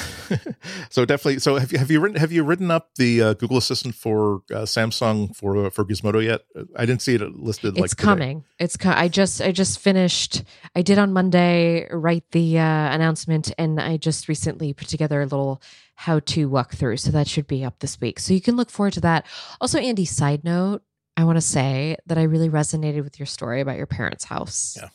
[0.91, 1.39] so definitely.
[1.39, 4.44] So have you have you written have you written up the uh, Google Assistant for
[4.52, 6.41] uh, Samsung for for Gizmodo yet?
[6.76, 7.73] I didn't see it listed.
[7.76, 8.03] like it's today.
[8.03, 8.44] coming.
[8.60, 10.44] It's co- I just I just finished.
[10.76, 15.26] I did on Monday write the uh, announcement, and I just recently put together a
[15.26, 15.64] little
[15.95, 16.98] how to walk through.
[16.98, 18.19] So that should be up this week.
[18.19, 19.26] So you can look forward to that.
[19.60, 20.84] Also, Andy, side note,
[21.15, 24.77] I want to say that I really resonated with your story about your parents' house.
[24.80, 24.89] Yeah.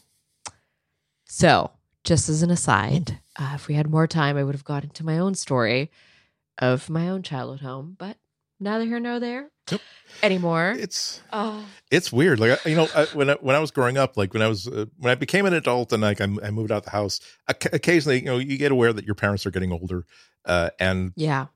[1.24, 1.72] So
[2.04, 5.04] just as an aside, uh, if we had more time, I would have got into
[5.04, 5.90] my own story
[6.58, 8.16] of my own childhood home, but
[8.60, 9.80] neither here nor there Yep.
[10.22, 10.74] anymore.
[10.78, 11.64] It's Oh.
[11.90, 12.38] it's weird.
[12.40, 14.68] Like you know, I, when I, when I was growing up, like when I was
[14.68, 18.20] uh, when I became an adult and like I, I moved out the house, occasionally
[18.20, 20.04] you know you get aware that your parents are getting older,
[20.44, 21.46] uh, and Yeah.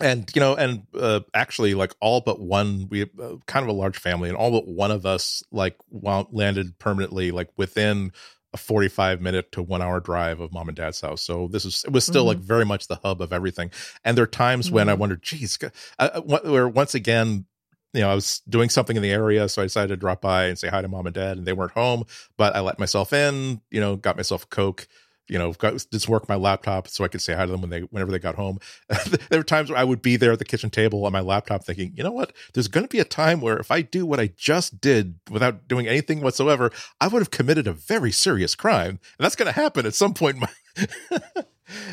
[0.00, 3.72] and you know and uh, actually like all but one we uh, kind of a
[3.72, 8.12] large family and all but one of us like landed permanently like within
[8.54, 11.84] a 45 minute to one hour drive of mom and dad's house so this is
[11.84, 12.28] it was still Mhm.
[12.28, 13.70] like very much the hub of everything
[14.04, 14.98] and there are times when i Mhm.
[14.98, 15.58] wondered geez
[15.98, 17.46] uh, where once again
[17.92, 20.46] you know, I was doing something in the area, so I decided to drop by
[20.46, 22.02] and say hi to mom and dad, and they weren't home.
[22.36, 24.88] But I let myself in, you know, got myself a coke,
[25.28, 27.70] you know, got just work my laptop so I could say hi to them when
[27.70, 28.58] they whenever they got home.
[29.30, 31.64] there were times where I would be there at the kitchen table on my laptop
[31.64, 34.20] thinking, you know what, there's going to be a time where if I do what
[34.20, 36.70] I just did without doing anything whatsoever,
[37.00, 40.14] I would have committed a very serious crime, and that's going to happen at some
[40.14, 40.44] point.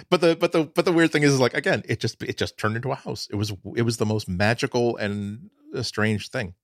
[0.09, 2.57] But the but the but the weird thing is like again, it just it just
[2.57, 3.27] turned into a house.
[3.31, 5.49] It was it was the most magical and
[5.81, 6.55] strange thing,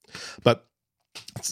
[0.44, 0.66] but.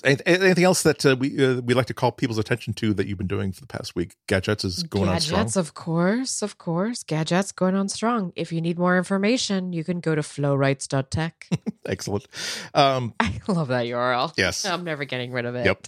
[0.03, 3.07] Any- Anything else that uh, we uh, we like to call people's attention to that
[3.07, 4.15] you've been doing for the past week?
[4.27, 5.41] Gadgets is going on strong.
[5.41, 7.03] Gadgets, of course, of course.
[7.03, 8.33] Gadgets going on strong.
[8.35, 11.47] If you need more information, you can go to flowrights.tech.
[11.85, 12.27] Excellent.
[12.73, 14.33] Um, I love that URL.
[14.37, 14.65] yes.
[14.65, 15.65] I'm never getting rid of it.
[15.65, 15.87] Yep.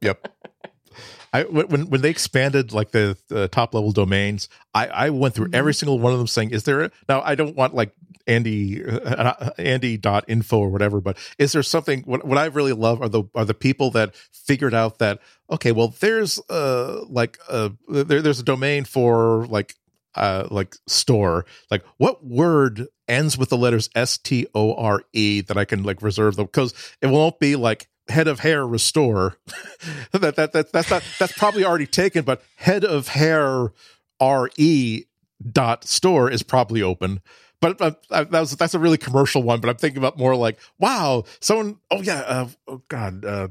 [0.00, 0.28] Yep.
[1.32, 5.50] I when when they expanded like the, the top level domains, I I went through
[5.52, 7.92] every single one of them saying, "Is there a, now?" I don't want like
[8.28, 12.02] Andy uh, Andy dot info or whatever, but is there something?
[12.02, 15.72] What what I really love are the are the people that figured out that okay,
[15.72, 19.74] well, there's uh like uh there, there's a domain for like
[20.14, 21.46] uh like store.
[21.70, 26.46] Like what word ends with the letters s-t-o-r-e that i can like reserve them?
[26.46, 29.36] Because it won't be like head of hair restore.
[30.12, 33.72] That, that that that's not that's probably already taken but head of hair
[34.20, 35.06] re
[35.52, 37.20] dot store is probably open
[37.60, 40.58] but uh, that was that's a really commercial one but i'm thinking about more like
[40.78, 43.48] wow someone oh yeah uh, oh god uh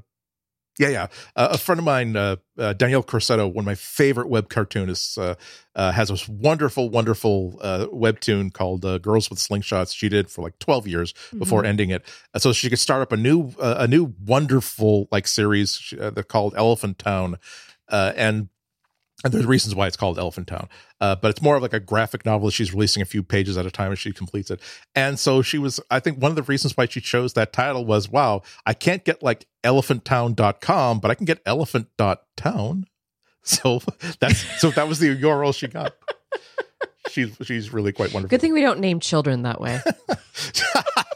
[0.79, 1.07] yeah, yeah.
[1.35, 5.17] Uh, a friend of mine, uh, uh, Danielle Corsetto, one of my favorite web cartoonists,
[5.17, 5.35] uh,
[5.75, 10.43] uh, has this wonderful, wonderful uh, webtoon called uh, "Girls with Slingshots." She did for
[10.43, 12.03] like twelve years before ending it,
[12.37, 16.23] so she could start up a new, uh, a new wonderful like series uh, they're
[16.23, 17.37] called Elephant Town,
[17.89, 18.49] uh, and
[19.23, 20.69] and there's reasons why it's called Elephant Town,
[21.01, 22.49] uh, but it's more of like a graphic novel.
[22.51, 24.59] She's releasing a few pages at a time as she completes it.
[24.93, 27.83] And so she was, I think one of the reasons why she chose that title
[27.83, 32.85] was, wow, I can't get like elephanttown.com, but I can get elephant.town.
[33.43, 33.79] So
[34.19, 35.93] that's, so that was the URL she got.
[37.09, 38.27] She's, she's really quite wonderful.
[38.27, 39.79] Good thing we don't name children that way.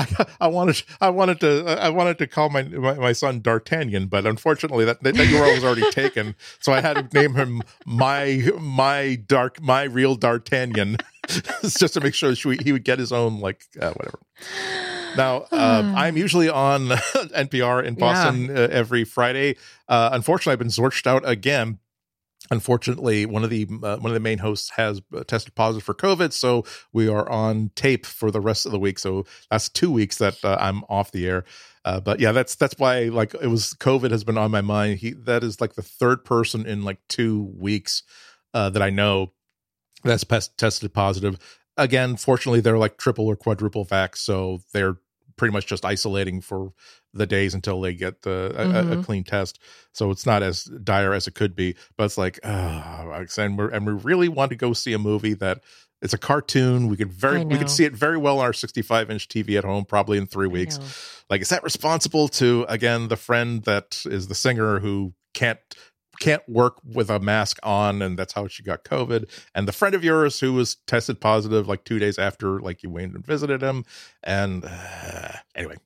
[0.00, 4.06] I, I wanted I wanted to I wanted to call my my, my son D'Artagnan,
[4.06, 8.42] but unfortunately that, that URL was already taken, so I had to name him my
[8.58, 10.98] my dark my real D'Artagnan,
[11.62, 14.18] just to make sure she, he would get his own like uh, whatever.
[15.16, 19.56] Now, uh, I'm usually on NPR in Boston uh, every Friday.
[19.88, 21.78] Uh, unfortunately, I've been zorched out again
[22.50, 25.94] unfortunately one of the uh, one of the main hosts has uh, tested positive for
[25.94, 28.98] covid so we are on tape for the rest of the week.
[28.98, 31.44] So that's two weeks that uh, i'm off the air.
[31.84, 34.98] Uh, but yeah that's that's why like it was covid has been on my mind.
[34.98, 38.02] He that is like the third person in like two weeks
[38.54, 39.32] uh, that i know
[40.02, 41.38] that's pest- tested positive.
[41.76, 44.96] Again fortunately they're like triple or quadruple vax so they're
[45.36, 46.72] pretty much just isolating for
[47.12, 49.58] the days until they get the a, a- a clean test.
[49.92, 51.74] So it's not as dire as it could be.
[51.96, 55.34] But it's like, uh, and we and we really want to go see a movie
[55.34, 55.62] that
[56.02, 56.88] it's a cartoon.
[56.88, 59.64] We could very we could see it very well on our 65 inch TV at
[59.64, 60.78] home, probably in three weeks.
[61.28, 65.58] Like, is that responsible to again the friend that is the singer who can't
[66.20, 69.24] can't work with a mask on and that's how she got covid
[69.54, 72.90] and the friend of yours who was tested positive like two days after like you
[72.90, 73.86] went and visited him
[74.22, 75.76] and uh, anyway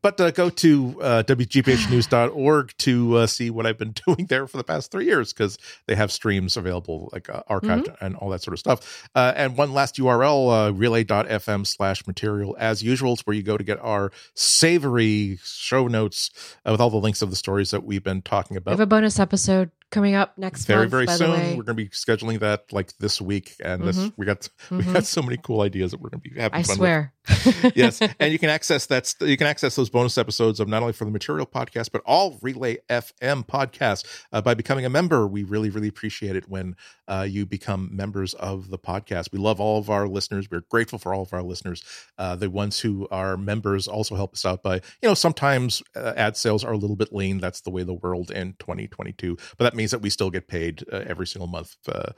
[0.00, 4.56] but uh, go to uh, wgbhnews.org to uh, see what I've been doing there for
[4.56, 8.42] the past three years because they have streams available, like uh, archived and all that
[8.42, 9.08] sort of stuff.
[9.14, 13.56] Uh, and one last URL, uh, relay.fm slash material, as usual, is where you go
[13.56, 16.30] to get our savory show notes
[16.66, 18.80] uh, with all the links of the stories that we've been talking We about have
[18.80, 20.90] a bonus episode coming up next very month.
[20.90, 24.12] very soon we're going to be scheduling that like this week and this Mhm.
[24.16, 24.92] we got we Mhm.
[24.94, 27.12] got so many cool ideas that we're going to be having I fun swear.
[27.28, 30.82] with yes and you can access that you can access those bonus episodes of not
[30.82, 35.26] only for the material podcast but all relay fm podcasts uh, by becoming a member
[35.28, 36.74] we really really appreciate it when
[37.06, 40.98] uh, you become members of the podcast we love all of our listeners we're grateful
[40.98, 41.84] for all of our listeners
[42.18, 46.14] uh, the ones who are members also help us out by you know sometimes uh,
[46.16, 49.64] ad sales are a little bit lean that's the way the world in 2022 but
[49.64, 52.12] that means that we still get paid uh, every single month uh,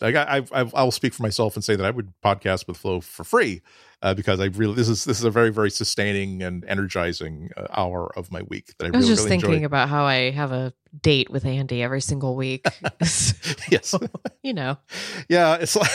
[0.00, 2.76] like I, I've, I've, I'll speak for myself and say that I would podcast with
[2.76, 3.62] Flow for free
[4.00, 7.66] uh, because I really this is this is a very very sustaining and energizing uh,
[7.70, 9.66] hour of my week that I, I was really just really thinking enjoy.
[9.66, 12.66] about how I have a date with Andy every single week.
[13.00, 13.94] yes,
[14.42, 14.78] you know,
[15.28, 15.90] yeah, it's like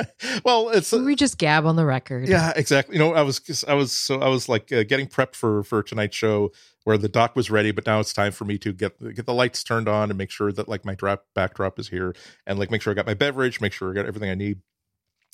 [0.44, 2.28] well, it's we just gab on the record.
[2.28, 2.96] yeah, exactly.
[2.96, 5.82] You know, I was I was so I was like uh, getting prepped for for
[5.82, 6.52] tonight's show
[6.84, 9.34] where the doc was ready, but now it's time for me to get get the
[9.34, 12.14] lights turned on and make sure that like my drop backdrop is here
[12.46, 14.60] and like make sure I got my beverage, make sure I got everything I need.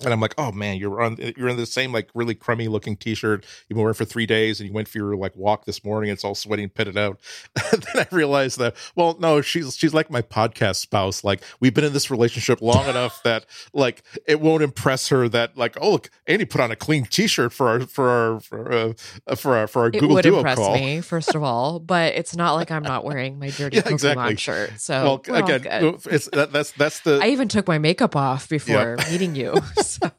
[0.05, 2.97] And I'm like, oh man, you're on you're in the same like really crummy looking
[2.97, 5.85] t-shirt you've been wearing for three days, and you went for your like walk this
[5.85, 6.11] morning.
[6.11, 7.19] And it's all sweaty and pitted out.
[7.73, 11.25] And then I realized that well, no, she's she's like my podcast spouse.
[11.25, 15.57] Like we've been in this relationship long enough that like it won't impress her that
[15.57, 19.35] like oh look, Andy put on a clean t-shirt for our for our for, uh,
[19.35, 20.75] for our for our It Google would Duo impress call.
[20.75, 23.93] me, first of all, but it's not like I'm not wearing my dirty Yeah, Pokemon
[23.93, 24.37] exactly.
[24.37, 24.81] shirt.
[24.81, 25.67] So well, again,
[26.11, 29.55] it's that, that's that's the I even took my makeup off before meeting you.
[30.01, 30.11] So.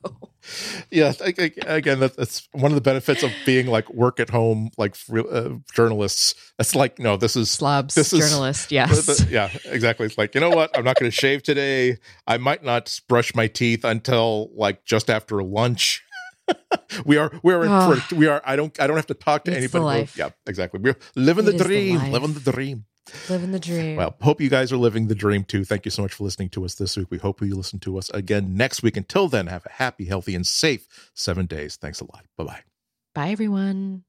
[0.89, 4.95] Yeah again that, that's one of the benefits of being like work at home like
[5.13, 6.33] uh, journalists.
[6.57, 9.05] It's like no this is slobs This is- journalist, yes.
[9.05, 10.05] the- the- yeah exactly.
[10.07, 10.75] It's like you know what?
[10.75, 11.97] I'm not going to shave today.
[12.25, 16.03] I might not brush my teeth until like just after lunch.
[17.05, 18.07] We are we are in Ah.
[18.15, 20.79] we are i don't i don't have to talk to It's anybody yeah exactly.
[20.79, 22.85] We're living It the is the dream living the dream
[23.29, 23.95] Living the dream.
[23.95, 25.65] well, hope you guys are living the dream too.
[25.65, 27.07] Thank you so much for listening to us this week.
[27.09, 28.97] We hope you listen to us again next week.
[28.97, 31.75] Until then, have a happy, healthy, and safe seven days.
[31.75, 32.25] Thanks a lot.
[32.37, 32.61] Bye bye.
[33.13, 34.03] Bye everyone.